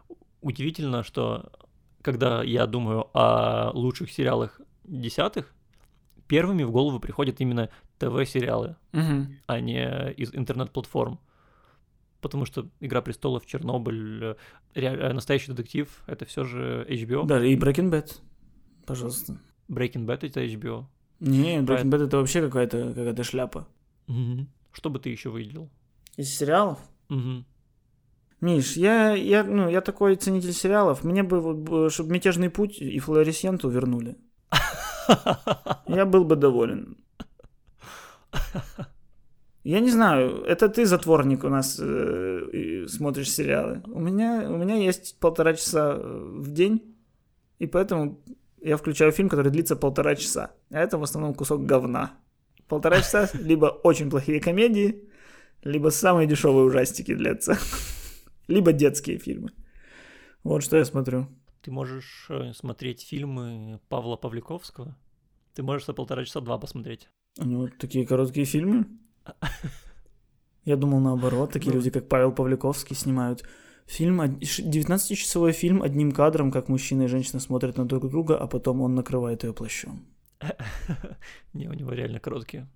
[0.40, 1.50] удивительно, что
[2.04, 5.52] когда я думаю о лучших сериалах десятых,
[6.28, 9.38] первыми в голову приходят именно ТВ-сериалы, Мгм.
[9.46, 11.18] а не из интернет-платформ.
[12.20, 14.36] Потому что Игра престолов, Чернобыль,
[14.74, 17.26] ре- настоящий детектив это все же HBO.
[17.26, 18.20] Даже и Breaking Bad.
[18.86, 19.38] Пожалуйста.
[19.68, 20.84] Breaking Bad это HBO.
[21.20, 21.90] Не, Breaking.
[21.90, 23.66] Bad это вообще какая-то какая шляпа.
[24.06, 24.48] Мгм.
[24.72, 25.70] Что бы ты еще выделил?
[26.16, 26.78] Из сериалов?
[27.08, 27.44] Мгм.
[28.44, 31.02] Миш, я, я, ну, я такой ценитель сериалов.
[31.02, 34.16] Мне бы, чтобы «Мятежный путь» и «Флуоресценту» вернули.
[35.86, 36.96] Я был бы доволен.
[39.64, 43.82] Я не знаю, это ты, затворник, у нас э, смотришь сериалы.
[43.86, 46.82] У меня, у меня есть полтора часа э, в день,
[47.58, 48.20] и поэтому
[48.60, 50.50] я включаю фильм, который длится полтора часа.
[50.70, 52.10] А это в основном кусок говна.
[52.68, 55.08] Полтора часа либо очень плохие комедии,
[55.62, 57.56] либо самые дешевые ужастики длятся,
[58.48, 59.50] либо детские фильмы.
[60.42, 61.26] Вот что я смотрю.
[61.62, 64.96] Ты можешь э, смотреть фильмы Павла Павликовского.
[65.54, 67.08] Ты можешь за полтора часа два посмотреть.
[67.38, 68.86] У него такие короткие фильмы.
[70.64, 71.78] Я думал наоборот, такие Ну.
[71.78, 73.42] люди, как Павел Павликовский, снимают
[73.86, 78.36] фильм, од- ш- 19-часовой фильм одним кадром, как мужчина и женщина смотрят на друг друга,
[78.38, 80.06] а потом он накрывает ее плащом.
[81.52, 82.66] Не, у него реально короткие.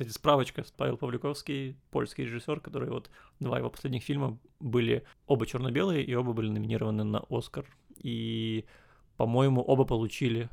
[0.00, 0.64] Кстати, справочка.
[0.78, 6.32] Павел Павликовский, польский режиссер, который вот два его последних фильма были оба черно-белые и оба
[6.32, 7.66] были номинированы на Оскар.
[7.98, 8.64] И,
[9.18, 10.48] по-моему, оба получили.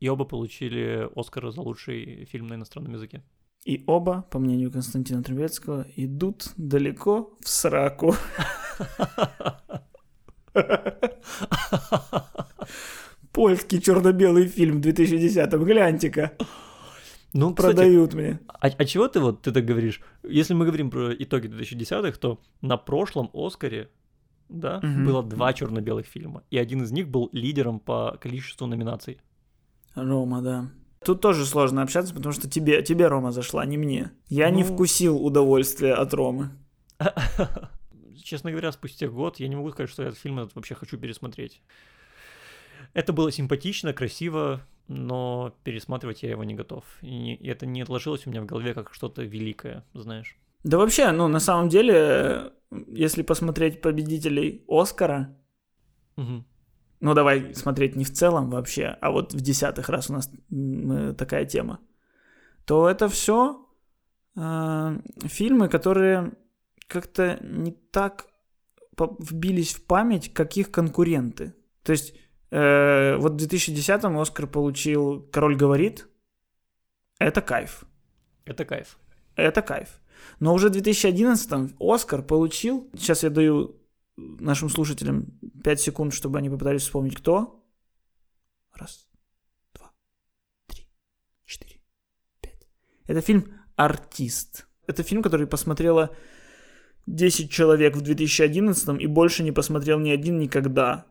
[0.00, 3.22] И оба получили Оскар за лучший фильм на иностранном языке.
[3.64, 8.16] И оба, по мнению Константина Трубецкого, идут далеко в сраку.
[13.30, 16.36] Польский черно-белый фильм 2010-м, гляньте-ка,
[17.32, 18.40] Ну, кстати, продают мне.
[18.48, 20.00] а, а чего ты вот ты так говоришь?
[20.22, 23.88] Если мы говорим про итоги 2010-х, то на прошлом Оскаре
[24.48, 25.04] да, Мгм.
[25.04, 29.20] было два черно-белых фильма, и один из них был лидером по количеству номинаций.
[29.94, 30.70] Рома, да.
[31.04, 34.10] Тут тоже сложно общаться, потому что тебе, тебе Рома зашла, не мне.
[34.28, 34.74] Я не Ну.
[34.74, 36.50] вкусил удовольствие от Ромы.
[38.22, 40.98] Честно говоря, спустя год я не могу сказать, что я этот фильм этот вообще хочу
[40.98, 41.62] пересмотреть.
[42.92, 44.60] Это было симпатично, красиво,
[44.90, 46.84] но пересматривать я его не готов.
[47.00, 50.36] И, это не отложилось у меня в голове как что-то великое, знаешь.
[50.64, 52.50] Да вообще, ну, на самом деле, э,
[52.88, 55.36] если посмотреть победителей Оскара,
[56.16, 56.44] Мгм.
[56.98, 61.14] ну, давай смотреть не в целом вообще, а вот в десятых раз у нас э,
[61.16, 61.78] такая тема,
[62.66, 63.64] то это все
[64.34, 66.32] фильмы, которые
[66.86, 68.26] как-то не так
[69.18, 71.54] вбились в память, как их конкуренты.
[71.82, 72.14] То есть,
[72.50, 76.06] э, вот в 2010-м Оскар получил «Король говорит»,
[77.20, 77.84] это кайф.
[78.46, 78.98] Это кайф.
[79.36, 80.00] Это кайф.
[80.40, 82.90] Но уже в 2011-м Оскар получил...
[82.94, 83.76] Сейчас я даю
[84.16, 85.26] нашим слушателям
[85.62, 87.62] 5 секунд, чтобы они попытались вспомнить, кто.
[88.72, 89.06] Раз,
[89.74, 89.92] два,
[90.66, 90.86] три,
[91.44, 91.80] четыре,
[92.40, 92.66] пять.
[93.06, 93.44] Это фильм
[93.76, 94.66] «Артист».
[94.86, 96.16] Это фильм, который посмотрело
[97.06, 101.06] 10 человек в 2011 и больше не посмотрел ни один никогда.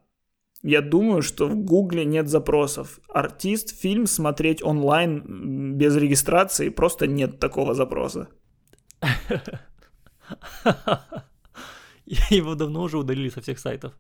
[0.64, 3.00] Я думаю, что в Гугле нет запросов.
[3.08, 8.28] Артист, фильм смотреть онлайн без регистрации, просто нет такого запроса.
[12.30, 13.94] Его давно уже удалили со всех сайтов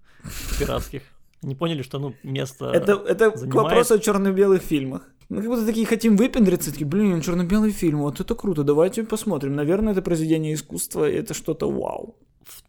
[0.60, 1.04] пиратских.
[1.42, 2.66] Не поняли, что ну место...
[2.66, 5.02] Это, это к занимает- вопросу о черно-белых фильмах.
[5.30, 9.56] Мы как будто такие хотим выпендриться, такие, блин, черно-белый фильм, вот это круто, давайте посмотрим.
[9.56, 12.16] Наверное, это произведение искусства, это что-то вау.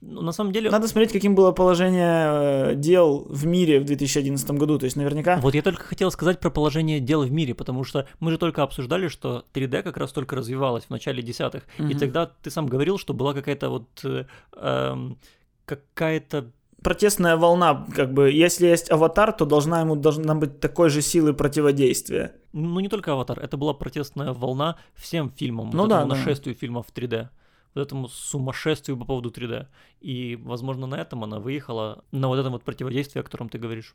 [0.03, 0.71] Ну, на самом деле...
[0.71, 5.39] Надо смотреть, каким было положение э, дел в мире в 2011 году, то есть наверняка...
[5.41, 8.63] Вот я только хотел сказать про положение дел в мире, потому что мы же только
[8.63, 11.63] обсуждали, что 3D как раз только развивалась в начале десятых.
[11.79, 11.99] И Мгм.
[11.99, 13.89] тогда ты сам говорил, что была какая-то вот...
[14.05, 14.25] э,
[14.57, 15.17] эм,
[15.65, 16.51] какая-то...
[16.83, 21.35] Протестная волна, как бы, если есть аватар, то должна ему должна быть такой же силы
[21.35, 22.35] противодействия.
[22.53, 25.71] Ну, не только «Аватар», это была протестная волна всем фильмам.
[25.73, 26.19] Ну вот да, этому да.
[26.19, 27.29] нашествию фильмов в 3D.
[27.75, 29.67] Вот этому сумасшествию по поводу 3D.
[30.01, 33.95] И, возможно, на этом она выехала, на вот этом вот противодействии, о котором ты говоришь.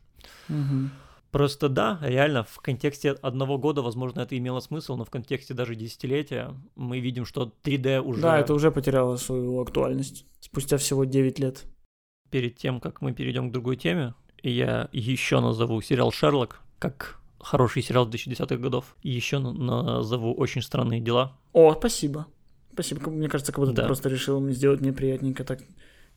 [1.32, 5.74] Просто да, реально, в контексте одного года, возможно, это имело смысл, но в контексте даже
[5.74, 11.38] десятилетия мы видим, что 3D уже Да, это уже потеряло свою актуальность спустя всего 9
[11.40, 11.64] лет.
[12.36, 17.80] Перед тем, как мы перейдем к другой теме, я еще назову сериал «Шерлок», как хороший
[17.82, 18.94] сериал 2010-х годов.
[19.02, 21.32] Еще на- назову «Очень странные дела».
[21.54, 22.26] О, спасибо.
[22.74, 23.08] Спасибо.
[23.10, 23.82] Мне кажется, как будто Да.
[23.82, 25.60] ты просто решил сделать мне приятненько так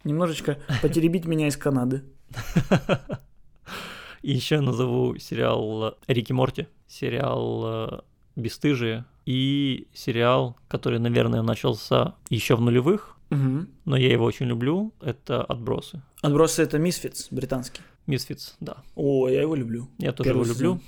[0.03, 2.03] немножечко потеребить меня из Канады.
[4.21, 7.99] И еще назову сериал э, «Рик и Морти», сериал э,
[8.35, 13.67] «Бесстыжие» и сериал, который, наверное, начался еще в нулевых, Мгм.
[13.85, 16.01] но я его очень люблю, это «Отбросы».
[16.21, 17.81] Отбросы это Мисфитс британский.
[18.07, 18.77] Мисфиц, да.
[18.95, 19.87] О, я его люблю.
[19.99, 20.79] Я тоже Первый его люблю.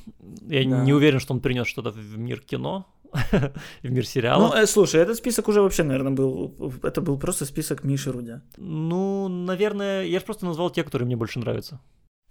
[0.48, 0.84] Я Да.
[0.84, 2.88] не уверен, что он принес что-то в мир кино,
[3.84, 4.56] в мир Ну, сериала.
[4.56, 6.52] э, слушай, этот список уже вообще, наверное, был.
[6.84, 8.42] Это был просто список Миши Рудя.
[8.58, 11.80] Ну, наверное, я же просто назвал те, которые мне больше нравятся.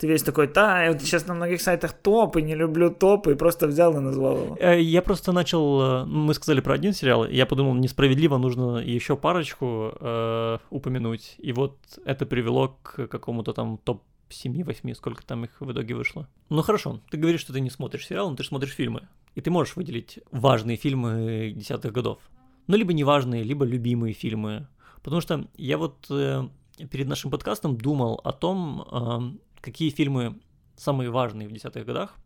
[0.00, 3.34] Ты весь такой, да, я вот сейчас на многих сайтах топы, не люблю топы, и
[3.34, 4.56] просто взял и назвал его.
[4.58, 9.14] Э, Я просто начал, э, мы сказали про один сериал, я подумал, несправедливо, нужно еще
[9.14, 15.50] парочку э, упомянуть, и вот это привело к какому-то там топ 7-8, сколько там их
[15.60, 16.26] в итоге вышло.
[16.48, 19.02] Ну хорошо, ты говоришь, что ты не смотришь сериал, но ты же смотришь фильмы,
[19.34, 22.20] и ты можешь выделить важные фильмы десятых годов.
[22.68, 24.66] Ну, либо неважные, либо любимые фильмы.
[25.02, 26.48] Потому что я вот э,
[26.90, 30.40] перед нашим подкастом думал о том, э, какие фильмы
[30.76, 32.16] самые важные в десятых годах.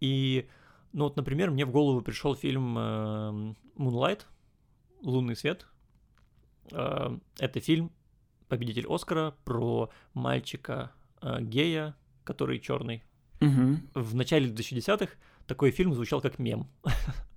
[0.00, 0.48] И,
[0.92, 4.22] ну вот, например, мне в голову пришел фильм э, Moonlight,
[5.02, 5.66] Лунный свет.
[6.72, 7.92] Э, это фильм,
[8.48, 13.02] победитель Оскара, про мальчика э, гея, который черный.
[13.40, 13.88] Мгм.
[13.94, 15.12] В начале 2010-х
[15.46, 16.68] такой фильм звучал как мем.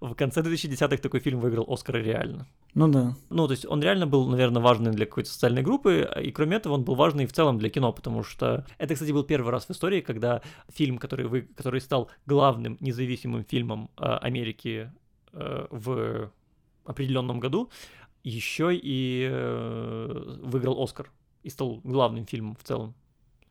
[0.00, 2.46] В конце 2010-х такой фильм выиграл Оскар реально.
[2.74, 3.14] Ну да.
[3.28, 6.72] Ну, то есть он реально был, наверное, важный для какой-то социальной группы, и кроме этого
[6.72, 9.70] он был важный в целом для кино, потому что это, кстати, был первый раз в
[9.70, 14.90] истории, когда фильм, который, вы, который стал главным независимым фильмом э, Америки
[15.32, 16.30] э, в
[16.86, 17.70] определенном году,
[18.24, 21.10] еще и э, выиграл Оскар
[21.42, 22.94] и стал главным фильмом в целом.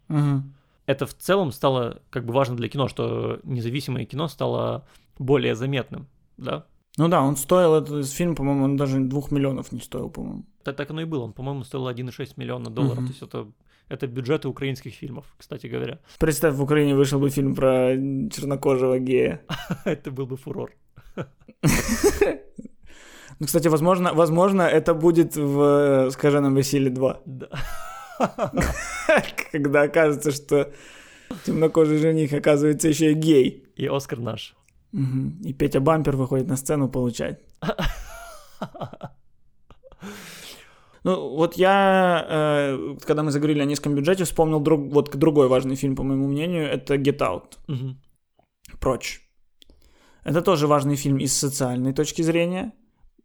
[0.08, 0.56] Мгм.
[0.88, 4.88] Это в целом стало как бы важно для кино, что независимое кино стало
[5.20, 6.08] более заметным,
[6.40, 6.66] да?
[6.98, 10.44] Ну да, он стоил, этот фильм, по-моему, он даже двух миллионов не стоил, по-моему.
[10.64, 11.24] Так, так оно и было.
[11.24, 12.98] Он, по-моему, стоил 1,6 миллиона долларов.
[12.98, 13.08] Мгм.
[13.08, 13.48] То есть это,
[13.88, 16.00] это бюджеты украинских фильмов, кстати говоря.
[16.20, 17.96] Представь, в Украине вышел бы фильм про
[18.30, 19.42] чернокожего гея.
[19.86, 20.72] это был бы фурор.
[23.40, 27.50] Ну, кстати, возможно, возможно, это будет в э, «Скаженом Василий 2», Да.
[29.52, 30.72] когда окажется, что
[31.46, 33.64] темнокожий жених оказывается еще и гей.
[33.76, 34.56] И Оскар наш.
[34.92, 35.42] Мгм.
[35.46, 37.40] И Петя Бампер выходит на сцену получать.
[41.04, 45.76] Ну, вот я, э, когда мы заговорили о низком бюджете, вспомнил друг, вот другой важный
[45.76, 47.58] фильм, по моему мнению, это Get Out.
[47.68, 47.98] Мгм.
[48.80, 49.22] Прочь.
[50.26, 52.74] Это тоже важный фильм из социальной точки зрения,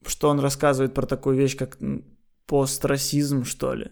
[0.06, 1.78] что он рассказывает про такую вещь, как
[2.46, 3.90] пострасизм, что ли.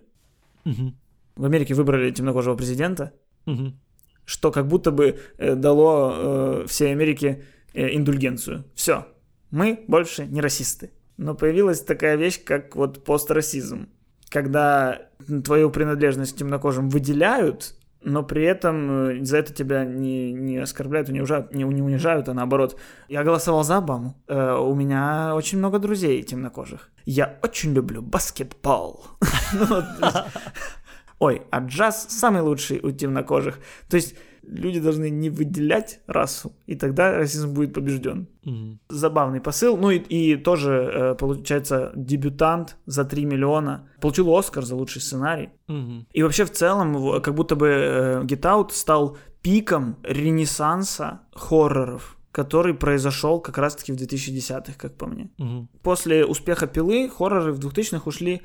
[0.65, 0.95] Мгм.
[1.37, 3.13] В Америке выбрали темнокожего президента,
[3.47, 3.81] Мгм.
[4.25, 7.43] что как будто бы э, дало э, всей Америке
[7.75, 8.65] э, индульгенцию.
[8.75, 9.07] Все,
[9.51, 10.91] мы больше не расисты.
[11.17, 13.89] Но появилась такая вещь, как вот пострасизм,
[14.29, 15.09] когда
[15.45, 21.09] твою принадлежность к темнокожим выделяют, но при этом э, за это тебя не, не оскорбляют,
[21.09, 22.79] не унижают, не, не унижают, а наоборот.
[23.09, 24.17] Я голосовал за Обаму.
[24.27, 26.91] Э, у меня очень много друзей темнокожих.
[27.05, 29.05] Я очень люблю баскетбол.
[29.53, 29.67] Ну,
[31.19, 33.59] Ой, а джаз самый лучший у темнокожих.
[33.89, 38.27] То есть люди должны не выделять расу, и тогда расизм будет побежден.
[38.45, 38.81] Мгм.
[38.89, 39.77] Забавный посыл.
[39.77, 43.89] Ну и, и тоже, э, получается, дебютант за 3 миллиона.
[44.01, 45.51] Получил Оскар за лучший сценарий.
[45.69, 46.07] Мгм.
[46.13, 52.75] И вообще в целом, как будто бы э, Get Out стал пиком ренессанса хорроров, который
[52.75, 55.31] произошел как раз-таки в 2010-х, как по мне.
[55.39, 55.69] Мгм.
[55.83, 58.43] После успеха «Пилы» хорроры в 2000-х ушли,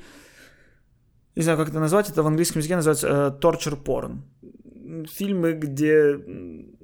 [1.36, 4.22] не знаю, как это назвать, это в английском языке называется э, torture porn.
[5.06, 6.18] Фильмы, где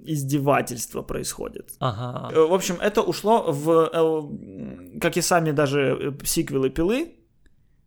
[0.05, 1.73] издевательство происходит.
[1.81, 2.35] Ага.
[2.35, 7.15] Э, В общем, это ушло в, э, как и сами даже э, сиквелы «Пилы»,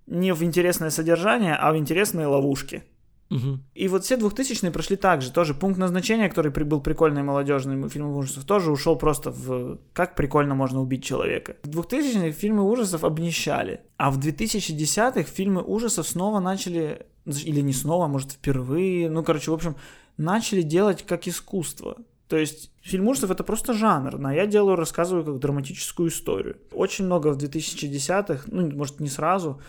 [0.08, 2.84] не в интересное содержание, а в интересные ловушки.
[3.30, 3.64] Мгм.
[3.76, 5.32] И вот все 2000-е прошли так же.
[5.32, 10.56] Тоже пункт назначения, который был прикольный молодежный фильм ужасов, тоже ушел просто в как прикольно
[10.56, 11.58] можно убить человека.
[11.64, 13.82] В 2000-х фильмы ужасов обнищали.
[13.98, 19.52] А в 2010-х фильмы ужасов снова начали, или не снова, а может впервые, ну, короче,
[19.52, 19.76] в общем,
[20.18, 21.98] начали делать как искусство.
[22.28, 26.58] То есть фильм ужасов это просто жанр, но я делаю, рассказываю как драматическую историю.
[26.74, 29.62] Очень много в 2010-х, ну, может, не сразу,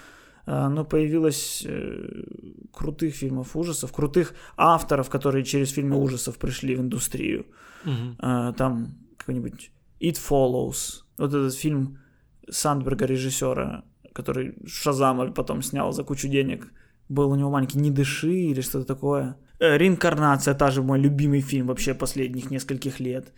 [0.44, 2.24] а, но появилось э,
[2.72, 7.46] крутых фильмов ужасов, крутых авторов, которые через фильмы ужасов пришли в индустрию.
[8.18, 9.70] А, там какой-нибудь
[10.00, 11.98] It Follows, вот этот фильм
[12.50, 16.72] Сандберга, режиссера, который Шазама потом снял за кучу денег.
[17.08, 19.36] Был у него маленький «Не дыши» или что-то такое.
[19.60, 23.32] Э, «Реинкарнация» та же мой любимый фильм вообще последних нескольких лет.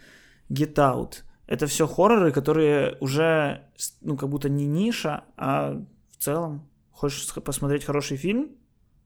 [0.51, 1.23] Get Out.
[1.47, 3.63] Это все хорроры, которые уже,
[4.03, 8.51] ну, как будто не ниша, а в целом хочешь посмотреть хороший фильм,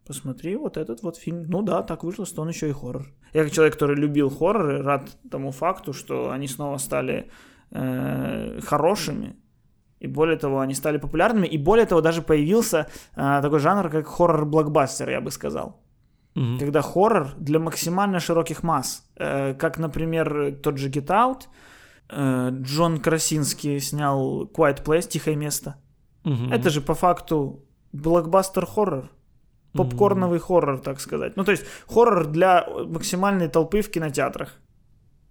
[0.07, 1.47] посмотри вот этот вот фильм.
[1.49, 3.07] Ну да, так вышло, что он еще и хоррор.
[3.33, 7.31] Я как человек, который любил хорроры, рад тому факту, что они снова стали
[7.71, 9.37] э, хорошими.
[10.01, 11.47] И более того, они стали популярными.
[11.47, 15.84] И более того, даже появился э, такой жанр, как хоррор-блокбастер, я бы сказал.
[16.35, 16.59] Мгм.
[16.59, 19.05] Когда хоррор для максимально широких масс.
[19.17, 21.43] Э, как, например, тот же Get Out.
[22.11, 25.77] Э, Джон Красинский снял Quiet Place, Тихое место.
[26.25, 26.53] Мгм.
[26.53, 29.11] Это же по факту блокбастер-хоррор.
[29.73, 31.37] Попкорновый хоррор, так сказать.
[31.37, 34.57] Ну, то есть хоррор для максимальной толпы в кинотеатрах.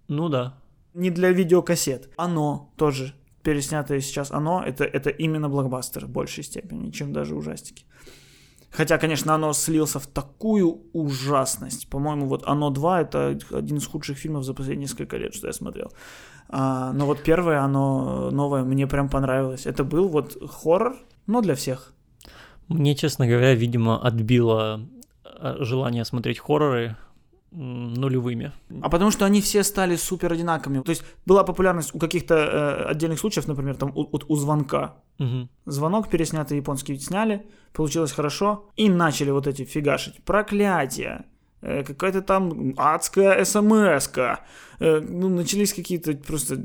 [0.08, 0.54] Ну да.
[0.92, 2.10] Не для видеокассет.
[2.16, 3.14] Оно тоже.
[3.42, 7.84] Переснятое сейчас оно, это, это именно блокбастер в большей степени, чем даже ужастики.
[8.76, 11.88] Хотя, конечно, оно слился в такую ужасность.
[11.88, 15.52] По-моему, вот «Оно 2»— это один из худших фильмов за последние несколько лет, что я
[15.52, 15.92] смотрел.
[16.48, 19.66] А, но вот первое, оно новое, мне прям понравилось.
[19.66, 20.96] Это был вот хоррор,
[21.26, 21.92] но для всех.
[22.68, 24.80] Мне, честно говоря, видимо, отбило
[25.24, 26.96] э, желание смотреть хорроры
[27.54, 28.52] нулевыми.
[28.82, 30.82] А потому что они все стали супер одинаковыми.
[30.82, 34.96] То есть была популярность у каких-то э, отдельных случаев, например, там у, у звонка.
[35.18, 35.48] Мгм.
[35.66, 40.22] Звонок переснятый японский сняли, получилось хорошо, и начали вот эти фигашить.
[40.24, 41.24] Проклятие,
[41.64, 44.40] какая-то там адская смс-ка.
[44.80, 46.56] Э, ну, начались какие-то просто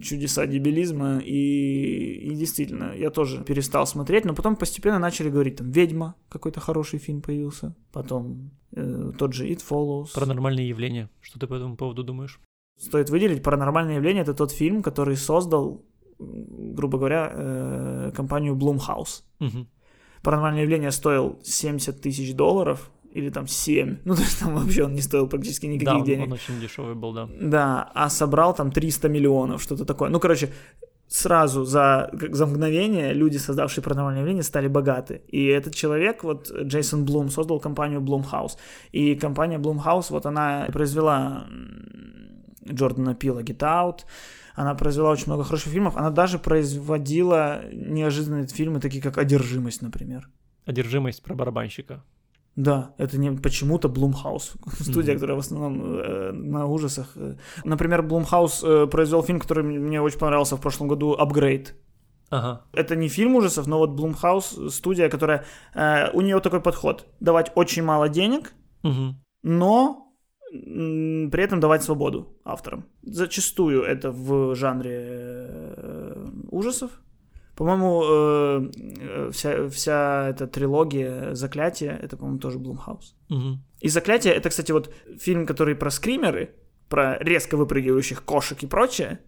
[0.00, 5.70] чудеса дебилизма, и, и действительно, я тоже перестал смотреть, но потом постепенно начали говорить, там,
[5.70, 10.14] «Ведьма», какой-то хороший фильм появился, потом э, тот же «It Follows».
[10.14, 11.08] Паранормальные явления.
[11.20, 12.40] Что ты по этому поводу думаешь?
[12.78, 15.84] Стоит выделить, «Паранормальное явление»— это тот фильм, который создал,
[16.18, 19.22] грубо говоря, э, компанию Blumhouse.
[19.40, 19.68] Мгм.
[20.22, 23.98] Паранормальное явление стоил 70 тысяч долларов, или там 7.
[24.04, 26.26] Ну, то есть там вообще он не стоил практически Да, никаких он, денег.
[26.26, 27.28] он очень дешевый был, да.
[27.40, 30.10] Да, а собрал там 300 миллионов, что-то такое.
[30.10, 30.48] Ну, короче,
[31.08, 35.22] сразу за, как за мгновение люди, создавшие паранормальное явление, стали богаты.
[35.28, 38.56] И этот человек, вот Джейсон Блум, создал компанию Blumhouse.
[38.92, 41.46] И компания Blumhouse, вот она произвела
[42.70, 44.00] Джордана Пила Get Out,
[44.54, 50.28] она произвела очень много хороших фильмов, она даже производила неожиданные фильмы, такие как «Одержимость», например.
[50.66, 52.02] Одержимость про барабанщика.
[52.58, 55.20] Да, это не почему-то Blumhouse, студия, Мгм.
[55.20, 57.16] которая в основном э, на ужасах.
[57.64, 61.66] Например, Blumhouse э, произвел фильм, который мне очень понравился в прошлом году, «Upgrade».
[62.30, 62.60] Ага.
[62.74, 65.44] Это не фильм ужасов, но вот Blumhouse студия, которая...
[65.74, 67.06] э, у нее такой подход.
[67.20, 68.52] Давать очень мало денег,
[68.82, 69.14] Мгм.
[69.44, 70.04] но
[70.50, 72.84] при этом давать свободу авторам.
[73.02, 76.90] Зачастую это в жанре э, ужасов.
[77.58, 83.14] По-моему, э, э, вся, вся эта трилогия «Заклятие»— это, по-моему, тоже Blumhouse.
[83.28, 83.64] Мгм.
[83.80, 86.54] И «Заклятие»— это, кстати, вот фильм, который про скримеры,
[86.88, 89.18] про резко выпрыгивающих кошек и прочее,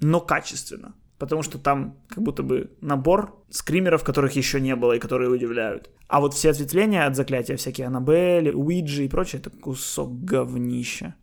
[0.00, 0.94] но качественно.
[1.18, 5.90] Потому что там как будто бы набор скримеров, которых еще не было и которые удивляют.
[6.06, 11.16] А вот все ответвления от «Заклятия», всякие Аннабель, Уиджи и прочее, это кусок говнища.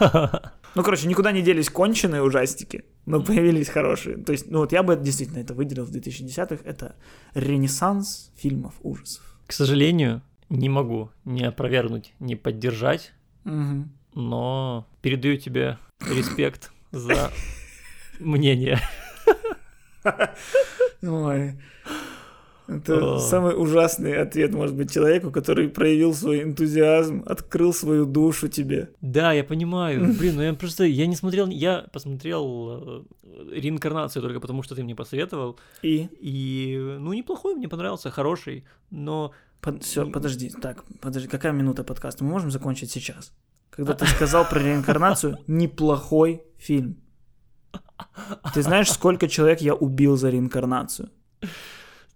[0.76, 4.18] Ну, короче, никуда не делись конченые ужастики, но появились хорошие.
[4.18, 6.58] То есть, ну вот я бы действительно это выделил в 2010-х.
[6.64, 6.96] Это
[7.34, 9.24] ренессанс фильмов ужасов.
[9.46, 10.20] К сожалению,
[10.50, 13.12] не могу не опровергнуть, не поддержать,
[13.44, 13.90] Мгм.
[14.14, 17.30] но передаю тебе респект за
[18.20, 18.78] мнение.
[21.02, 21.54] Ой.
[22.68, 28.90] Это самый ужасный ответ, может быть, человеку, который проявил свой энтузиазм, открыл свою душу тебе.
[29.00, 30.14] Да, я понимаю.
[30.18, 34.82] Блин, ну я просто, я не смотрел, я посмотрел э, реинкарнацию только потому, что ты
[34.82, 35.58] мне посоветовал.
[35.82, 36.08] И...
[36.20, 39.32] И, ну, неплохой, мне понравился, хороший, но
[39.80, 42.24] все, И- подожди, так, подожди, какая минута подкаста?
[42.24, 43.32] Мы можем закончить сейчас?
[43.70, 46.96] Когда ты сказал про реинкарнацию, неплохой фильм.
[48.54, 51.10] Ты знаешь, сколько человек я убил за реинкарнацию?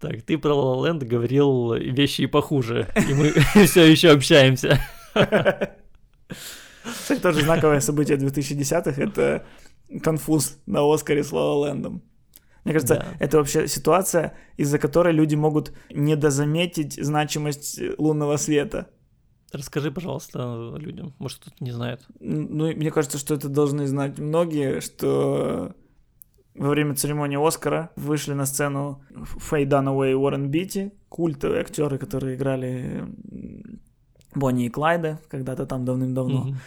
[0.01, 3.30] Так, ты про La La Land говорил вещи и похуже, и мы
[3.66, 4.80] все еще общаемся.
[6.84, 9.44] Кстати, тоже знаковое событие 2010-х— это
[10.03, 12.03] конфуз на Оскаре с Ла Лэндом.
[12.64, 13.07] Мне кажется, Да.
[13.18, 18.90] это вообще ситуация, из-за которой люди могут недозаметить значимость лунного света.
[19.53, 22.03] Расскажи, пожалуйста, людям, может, кто-то не знает.
[22.20, 25.74] Ну, мне кажется, что это должны знать многие, что
[26.55, 32.36] во время церемонии Оскара вышли на сцену Фэй Данауэй и Уоррен Битти, культовые актеры, которые
[32.36, 33.05] играли
[34.34, 36.44] Бонни и Клайда когда-то там давным-давно.
[36.44, 36.59] Мгм.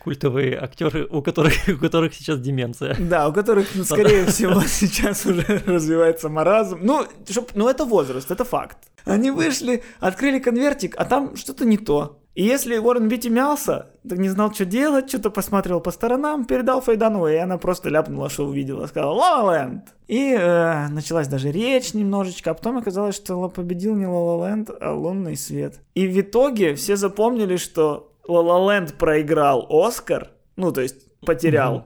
[0.00, 2.96] Культовые актеры, у которых, у которых сейчас деменция.
[2.98, 6.78] Да, у которых, ну, скорее всего, сейчас уже развивается маразм.
[6.82, 8.78] Ну, чтоб, ну, это возраст, это факт.
[9.04, 12.20] Они вышли, открыли конвертик, а там что-то не то.
[12.36, 16.82] И если Уоррен Битти мялся, так не знал, что делать, что-то посмотрел по сторонам, передал
[16.82, 19.84] Фейдану, и она просто ляпнула, что увидела, сказала «Ла Ленд».
[20.06, 24.92] И э, началась даже речь немножечко, а потом оказалось, что победил не Ла Ленд, а
[24.92, 25.80] лунный свет.
[25.94, 31.84] И в итоге все запомнили, что Ла Ленд проиграл Оскар, ну, то есть потерял, Мгм.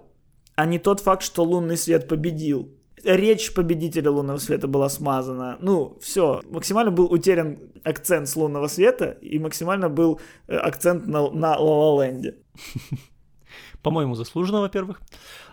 [0.56, 2.68] а не тот факт, что лунный свет победил.
[3.04, 5.56] Речь победителя лунного света была смазана.
[5.60, 6.42] Ну, все.
[6.50, 12.06] Максимально был утерян акцент с лунного света, и максимально был э, акцент на, на Ла.
[13.82, 15.00] По-моему, заслуженно, во-первых.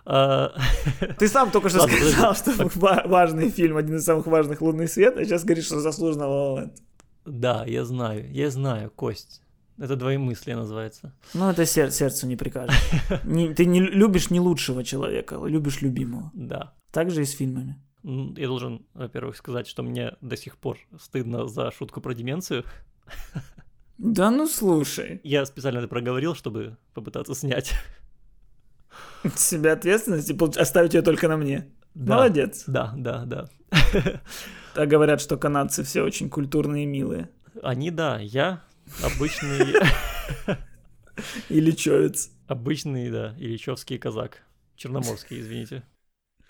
[0.06, 0.54] А,
[1.20, 4.88] Ты сам только что Ладно, сказал, что ва- важный фильм, один из самых важных «Лунный
[4.88, 6.74] свет», а сейчас говоришь, что заслуженно Ла Ленд.
[7.26, 9.42] Да, я знаю, я знаю, Кость.
[9.80, 11.14] Это двоемыслие называется.
[11.34, 12.76] Ну, это сер- сердцу не прикажешь.
[13.24, 16.32] Не- ты не любишь не лучшего человека, любишь любимого.
[16.34, 16.74] Да.
[16.92, 17.78] Так же и с фильмами.
[18.04, 22.64] Я должен, во-первых, сказать, что мне до сих пор стыдно за шутку про деменцию.
[24.00, 27.74] Да ну слушай, Я специально это проговорил, чтобы попытаться снять.
[29.24, 31.72] с себя ответственность и оставить ее только на мне.
[31.96, 32.16] Да.
[32.18, 32.64] Молодец.
[32.68, 33.50] Да, да, да.
[34.76, 37.32] А говорят, что канадцы все очень культурные и милые.
[37.64, 38.62] Они, да, я
[39.04, 39.76] обычный,
[41.50, 42.32] И лечевец.
[42.48, 44.44] обычный, да, ильичевский казак.
[44.76, 45.84] Черноморский, извините.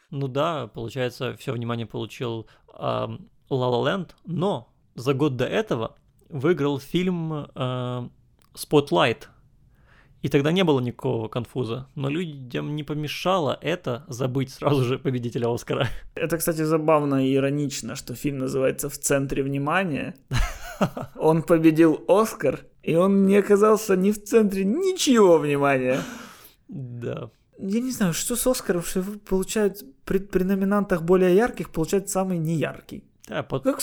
[0.09, 3.17] Ну да, получается, все внимание получил ла
[3.49, 5.95] ла Ленд, но за год до этого
[6.29, 7.47] выиграл фильм
[8.53, 9.25] Spotlight.
[10.23, 11.87] И тогда не было никакого конфуза.
[11.95, 15.87] Но людям не помешало это забыть сразу же победителя Оскара.
[16.15, 20.15] Это, кстати, забавно и иронично, что фильм называется «В центре внимания».
[21.15, 25.99] Он победил Оскар, и он не оказался ни в центре ничего внимания.
[26.67, 27.29] Да.
[27.59, 32.37] Я не знаю, что с Оскаром, что получают при, при номинантах более ярких, получают самый
[32.37, 33.03] неяркий.
[33.27, 33.81] Да, под- Как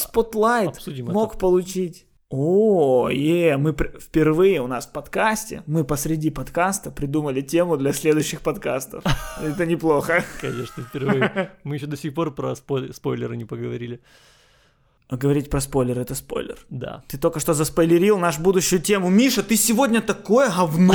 [0.76, 1.38] обсудим мог это.
[1.38, 2.06] получить?
[2.30, 7.92] О, е, мы пр- впервые у нас в подкасте, мы посреди подкаста придумали тему для
[7.92, 9.04] следующих подкастов.
[9.42, 10.24] Это неплохо.
[10.40, 11.50] Конечно, впервые.
[11.64, 14.00] Мы еще до сих пор про спой- спойлеры не поговорили.
[15.10, 16.58] Говорить про спойлер это спойлер.
[16.70, 17.02] Да.
[17.08, 19.10] Ты только что заспойлерил нашу будущую тему.
[19.10, 20.94] Миша, ты сегодня такое говно.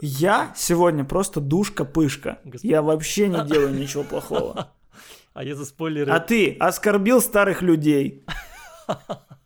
[0.00, 2.38] Я сегодня просто душка-пышка.
[2.62, 4.72] Я вообще не делаю ничего плохого.
[5.34, 6.12] А я за спойлеры...
[6.12, 8.24] А ты оскорбил старых людей.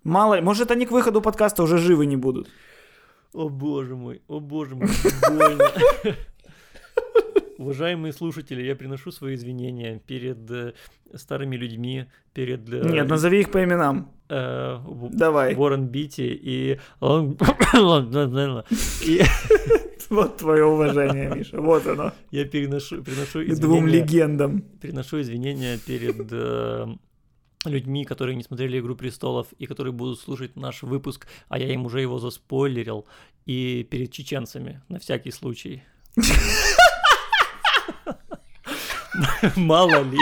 [0.02, 2.48] Мало, может, они к выходу подкаста уже живы не будут.
[3.32, 4.88] О боже мой, о боже мой,
[5.28, 5.64] больно.
[7.64, 10.74] Уважаемые слушатели, я приношу свои извинения перед э,
[11.14, 12.04] старыми людьми,
[12.34, 12.68] перед...
[12.70, 14.12] э, Нет, назови их по именам.
[14.28, 14.78] э,
[15.10, 15.54] Давай.
[15.54, 16.78] Уоррен Бити и...
[20.10, 21.58] Вот твое уважение, Миша.
[21.58, 22.12] Вот оно.
[22.30, 24.60] я переношу, приношу К двум извинения, легендам.
[24.82, 26.30] приношу извинения перед
[27.64, 31.86] людьми, которые не смотрели «Игру престолов» и которые будут слушать наш выпуск, а я им
[31.86, 33.06] уже его заспойлерил,
[33.46, 35.82] и перед чеченцами, на всякий случай.
[39.56, 40.18] Мало ли.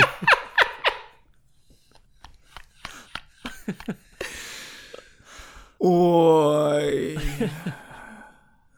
[5.78, 7.18] Ой.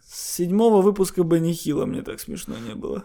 [0.06, 3.04] С седьмого выпуска Бенни Хилла мне так смешно не было.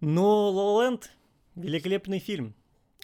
[0.00, 1.10] Но «Ла Ленд»—
[1.54, 2.54] великолепный фильм.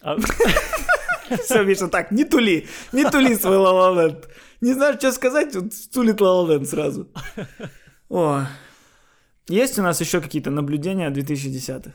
[0.03, 0.17] А-
[1.43, 4.27] Все, Миша, так, не тули, не тули свой Лалаленд.
[4.61, 7.07] Не знаешь, что сказать, вот стулит Лалаленд сразу.
[8.09, 8.45] О.
[9.47, 11.93] Есть у нас еще какие-то наблюдения 2010-х?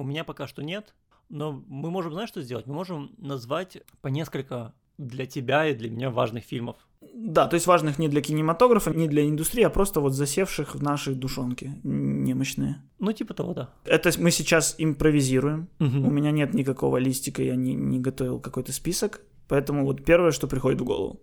[0.00, 0.94] У меня пока что нет,
[1.28, 2.66] но мы можем, знаешь, что сделать?
[2.66, 6.76] Мы можем назвать по несколько для тебя и для меня важных фильмов.
[7.14, 10.82] Да, то есть важных не для кинематографа, не для индустрии, а просто вот засевших в
[10.82, 12.82] нашей душонке немощные.
[12.98, 13.70] Ну, типа того, да.
[13.84, 15.68] Это мы сейчас импровизируем.
[15.78, 16.06] Мгм.
[16.06, 19.20] У меня нет никакого листика, я не, не готовил какой-то список.
[19.48, 21.20] Поэтому вот первое, что приходит в голову.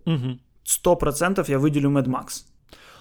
[0.64, 2.44] Сто процентов я выделю Mad Max.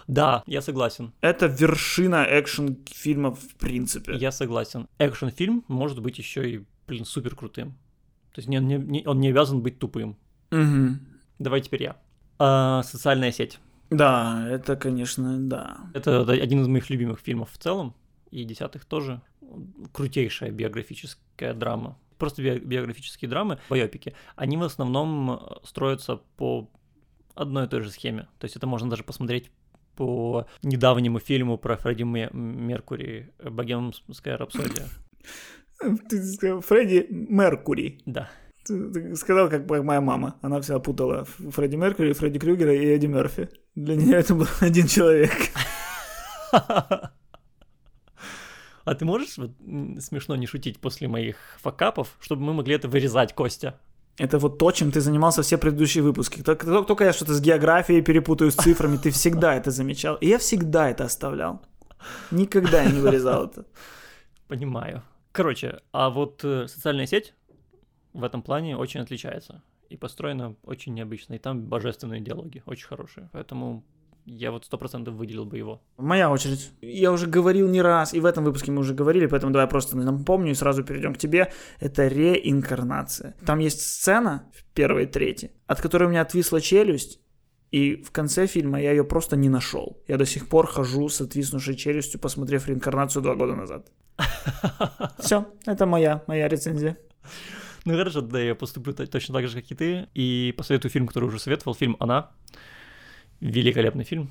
[0.07, 1.11] Да, я согласен.
[1.21, 4.15] Это вершина экшн-фильмов в принципе.
[4.15, 4.87] Я согласен.
[4.99, 7.71] Экшн-фильм может быть еще и, блин, супер крутым.
[8.33, 10.15] То есть не- не- не- он не обязан быть тупым.
[10.51, 10.99] Мгм.
[11.39, 11.97] Давай теперь я.
[12.39, 13.59] А, социальная сеть.
[13.89, 15.77] Да, это, конечно, да.
[15.93, 17.93] Это один из моих любимых фильмов в целом,
[18.31, 19.21] и десятых тоже.
[19.91, 21.97] Крутейшая биографическая драма.
[22.17, 26.69] Просто би- биографические драмы, байопики, они в основном э, строятся по
[27.35, 28.27] одной и той же схеме.
[28.39, 29.51] То есть это можно даже посмотреть
[29.97, 34.85] по недавнему фильму про Фредди Ме- Меркури «Богемская рапсодия».
[36.09, 37.99] Ты сказал Фредди Меркури.
[38.05, 38.29] Да.
[38.65, 40.35] Ты, сказал, как моя мама.
[40.41, 43.49] Она всегда путала Фредди Меркури, Фредди Крюгера и Эдди Мерфи.
[43.75, 45.31] Для нее это был один человек.
[48.87, 49.51] А ты можешь вот,
[49.99, 53.77] смешно не шутить после моих факапов, чтобы мы могли это вырезать, Костя?
[54.19, 56.41] Это вот то, чем ты занимался все предыдущие выпуски.
[56.41, 60.15] Только, только я что-то с географией перепутаю, с цифрами, ты всегда это замечал.
[60.15, 61.61] И я всегда это оставлял.
[62.31, 63.65] Никогда не вырезал это.
[64.47, 65.03] Понимаю.
[65.31, 67.35] Короче, а вот э, социальная сеть
[68.13, 69.61] в этом плане очень отличается.
[69.89, 71.35] И построена очень необычно.
[71.35, 73.29] И там божественные диалоги, очень хорошие.
[73.33, 73.83] Поэтому
[74.27, 75.81] я вот сто процентов выделил бы его.
[75.97, 76.71] Моя очередь.
[76.81, 79.95] Я уже говорил не раз, и в этом выпуске мы уже говорили, поэтому давай просто
[79.97, 81.51] напомню и сразу перейдем к тебе.
[81.79, 83.35] Это реинкарнация.
[83.45, 87.21] Там есть сцена в первой трети, от которой у меня отвисла челюсть,
[87.71, 90.03] и в конце фильма я ее просто не нашел.
[90.07, 93.91] Я до сих пор хожу с отвиснувшей челюстью, посмотрев реинкарнацию два года назад.
[95.19, 96.97] Все, это моя, моя рецензия.
[97.85, 100.07] Ну хорошо, да, я поступлю то- точно так же, как и ты.
[100.13, 102.31] И посоветую фильм, который уже советовал, фильм «Она».
[103.39, 104.29] Великолепный фильм.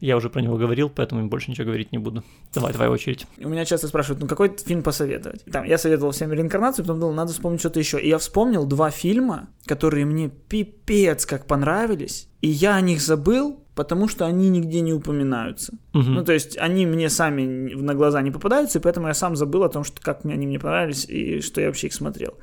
[0.00, 2.22] Я уже про него говорил, поэтому больше ничего говорить не буду.
[2.52, 3.26] Давай, твоя очередь.
[3.38, 5.44] У меня часто спрашивают, ну какой фильм посоветовать?
[5.50, 7.98] Там, я советовал всем реинкарнацию, потом думал, надо вспомнить что-то еще.
[7.98, 13.64] И я вспомнил два фильма, которые мне пипец как понравились, и я о них забыл,
[13.74, 15.72] потому что они нигде не упоминаются.
[15.94, 16.14] Мгм.
[16.14, 19.64] Ну, то есть они мне сами на глаза не попадаются, и поэтому я сам забыл
[19.64, 22.34] о том, что как мне они мне понравились и что я вообще их смотрел.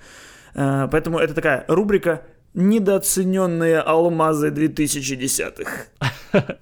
[0.56, 2.24] Э, Поэтому это такая рубрика
[2.54, 5.88] «Недооцененные алмазы 2010-х».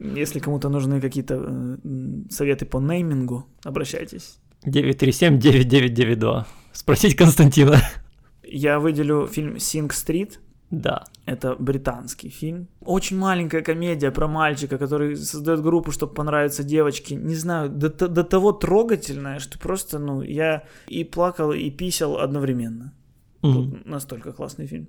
[0.00, 1.76] Если кому-то нужны какие-то э,
[2.30, 4.38] советы по неймингу, обращайтесь.
[4.66, 6.44] 937-9992.
[6.72, 7.78] Спросить Константина.
[8.42, 10.40] Я выделю фильм «Синг Стрит».
[10.70, 11.04] Да.
[11.24, 12.68] Это британский фильм.
[12.80, 17.14] Очень маленькая комедия про мальчика, который создает группу, чтобы понравиться девочке.
[17.14, 22.92] Не знаю, до, до того трогательная, что просто, ну, я и плакал, и писал одновременно.
[23.42, 23.82] Мгм.
[23.84, 24.88] Настолько классный фильм.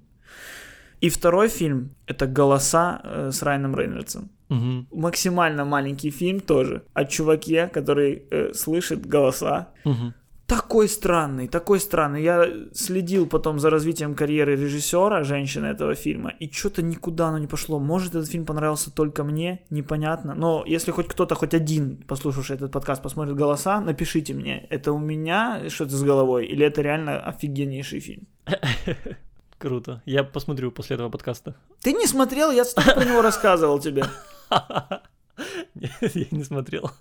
[1.01, 4.29] И второй фильм— это «Голоса» э, с Райаном Рейнольдсом.
[4.49, 4.87] Мгм.
[4.91, 9.69] Максимально маленький фильм тоже о чуваке, который э, слышит голоса.
[9.85, 10.13] Мгм.
[10.47, 12.23] Такой странный, такой странный.
[12.23, 17.45] Я следил потом за развитием карьеры режиссера, женщины этого фильма, и что-то никуда оно не
[17.45, 17.79] пошло.
[17.79, 20.33] Может, этот фильм понравился только мне, непонятно.
[20.33, 24.97] Но если хоть кто-то, хоть один, послушавший этот подкаст, посмотрит голоса, напишите мне, это у
[24.97, 28.27] меня что-то с головой, или это реально офигеннейший фильм.
[29.59, 30.01] Круто.
[30.05, 31.53] Я посмотрю после этого подкаста.
[31.81, 34.05] Ты не смотрел, я столько про него рассказывал тебе.
[35.75, 36.91] Нет, Я не смотрел.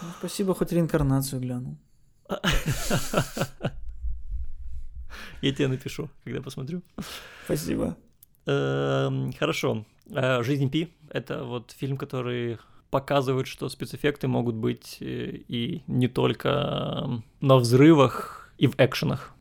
[0.00, 1.76] Ну, Спасибо, хоть реинкарнацию глянул.
[5.42, 6.82] Я тебе напишу, когда посмотрю.
[7.44, 7.96] Спасибо.
[8.46, 9.84] Эм, Хорошо.
[10.10, 12.58] Э, «Жизнь Пи»— это вот фильм, который
[12.90, 19.34] показывают, что спецэффекты могут быть э, и не только на взрывах и в экшенах.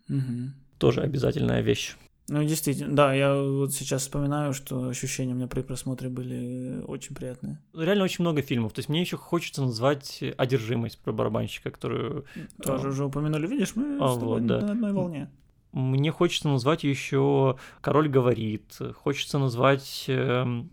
[0.79, 1.95] Тоже обязательная вещь.
[2.27, 7.15] Ну, действительно, да, я вот сейчас вспоминаю, что ощущения у меня при просмотре были очень
[7.15, 7.59] приятные.
[7.75, 8.73] Реально очень много фильмов.
[8.73, 12.25] То есть мне еще хочется назвать «Одержимость» про барабанщика, которую...
[12.63, 14.61] Тоже а, уже упомянули, видишь, мы А, с тобой вот, да.
[14.61, 15.29] на одной волне.
[15.71, 20.71] Мне хочется назвать еще «Король говорит», хочется назвать эм,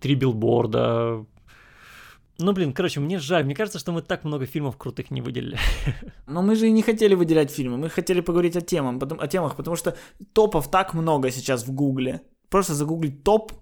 [0.00, 1.26] «Три билборда».
[2.38, 3.44] Ну, блин, короче, мне жаль.
[3.44, 5.58] Мне кажется, что мы так много фильмов крутых не выделили.
[6.26, 9.28] Но мы же и не хотели выделять фильмы, мы хотели поговорить о, темам, потом, о
[9.28, 9.96] темах, потому что
[10.32, 12.22] топов так много сейчас в Гугле.
[12.48, 13.52] Просто загуглить топ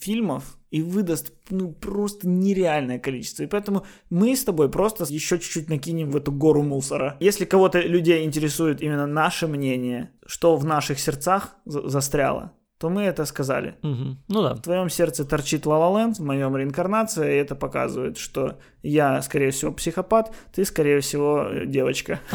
[0.00, 3.42] фильмов и выдаст ну, просто нереальное количество.
[3.42, 7.16] И поэтому мы с тобой просто еще чуть-чуть накинем в эту гору мусора.
[7.20, 13.02] Если кого-то людей интересует именно наше мнение, что в наших сердцах за- застряло, то мы
[13.02, 13.76] это сказали.
[13.82, 14.18] Мгм.
[14.28, 14.54] Ну да.
[14.54, 19.72] В твоем сердце торчит Лалаленд, в моем реинкарнация, и это показывает, что я, скорее всего,
[19.72, 22.20] психопат, ты, скорее всего, девочка.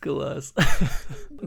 [0.00, 0.54] Класс.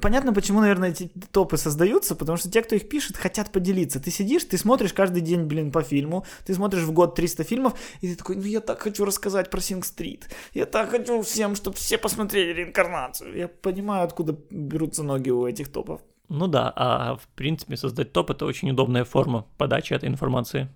[0.01, 3.99] Понятно, почему, наверное, эти топы создаются, потому что те, кто их пишет, хотят поделиться.
[3.99, 7.73] Ты сидишь, ты смотришь каждый день, блин, по фильму, ты смотришь в год 300 фильмов,
[8.01, 11.75] и ты такой, ну я так хочу рассказать про Синг-стрит, я так хочу всем, чтобы
[11.77, 13.35] все посмотрели реинкарнацию.
[13.35, 16.01] Я понимаю, откуда берутся ноги у этих топов.
[16.29, 20.67] Ну да, а в принципе создать топ это очень удобная форма подачи этой информации.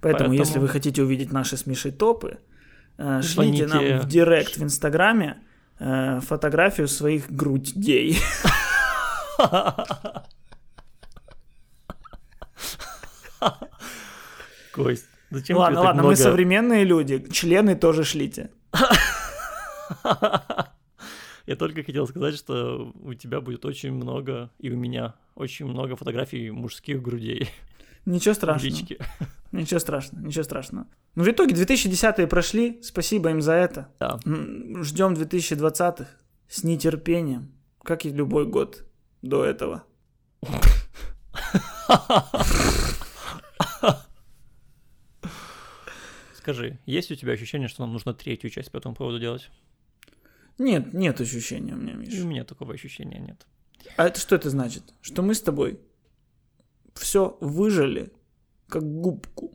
[0.00, 2.38] Поэтому, Поэтому- если вы хотите увидеть наши с Мишей топы,
[2.98, 3.66] э, шлите Звоните.
[3.66, 5.38] нам в директ в Инстаграме
[5.82, 8.18] э, фотографию своих грудей.
[14.72, 18.50] Кость, зачем ладно, ладно, мы много- современные люди, члены тоже шлите.
[21.46, 25.96] Я только хотел сказать, что у тебя будет очень много, и у меня очень много
[25.96, 27.50] фотографий мужских грудей
[28.04, 28.70] Ничего страшного.
[28.74, 28.98] личке.
[29.52, 30.86] Ничего страшного, ничего страшного.
[31.14, 33.88] Ну, в итоге 2010-е прошли, спасибо им за это.
[34.00, 34.18] Да.
[34.24, 36.06] Ждем 2020-х
[36.48, 38.82] с нетерпением, как и любой год
[39.20, 39.84] до этого.
[46.34, 49.50] Скажи, есть у тебя ощущение, что нам нужно третью часть по этому поводу делать?
[50.58, 52.24] Нет, нет ощущения у меня, И у Миша.
[52.26, 53.46] меня такого ощущения нет.
[53.96, 54.82] А это что это значит?
[55.00, 55.80] Что мы с тобой
[56.94, 58.12] все выжили,
[58.68, 59.52] как губку.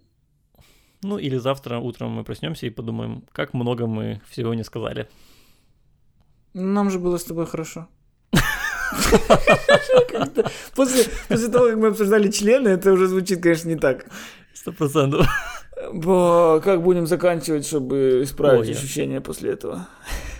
[1.03, 5.07] Ну или завтра утром мы проснемся и подумаем, как много мы всего не сказали.
[6.53, 7.87] Нам же было с тобой хорошо.
[10.75, 14.05] После, после того, как мы обсуждали члены, это уже звучит, конечно, не так.
[14.53, 15.27] Сто процентов.
[15.75, 19.87] Как будем заканчивать, чтобы исправить Ой, ощущения после этого?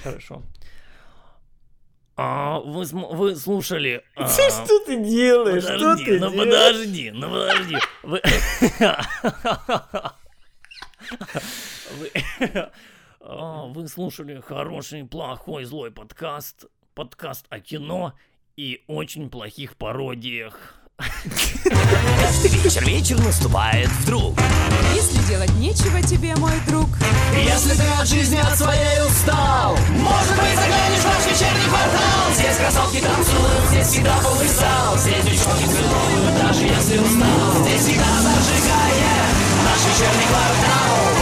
[0.04, 0.42] Хорошо.
[2.20, 4.04] А, вы, вы слушали...
[4.16, 5.64] а, Что ты делаешь?
[5.64, 6.50] Что Подожди, ты ну делаешь?
[6.50, 7.78] подожди, ну подожди.
[8.02, 8.22] Вы...
[12.00, 12.12] Вы...
[13.22, 16.66] А, вы слушали хороший, плохой, злой подкаст.
[16.96, 18.14] Подкаст о кино
[18.56, 20.77] и очень плохих пародиях.
[20.98, 24.40] Каждый вечер вечер наступает вдруг.
[24.96, 26.90] Если делать нечего тебе, мой друг.
[27.36, 32.34] Если ты от жизни от своей устал, может быть, заглянешь в наш вечерний портал.
[32.34, 34.98] Здесь красотки танцуют, здесь всегда полный зал.
[34.98, 37.64] Здесь девчонки целуют, даже если устал.
[37.64, 41.17] Здесь всегда зажигает наш вечерний квартал.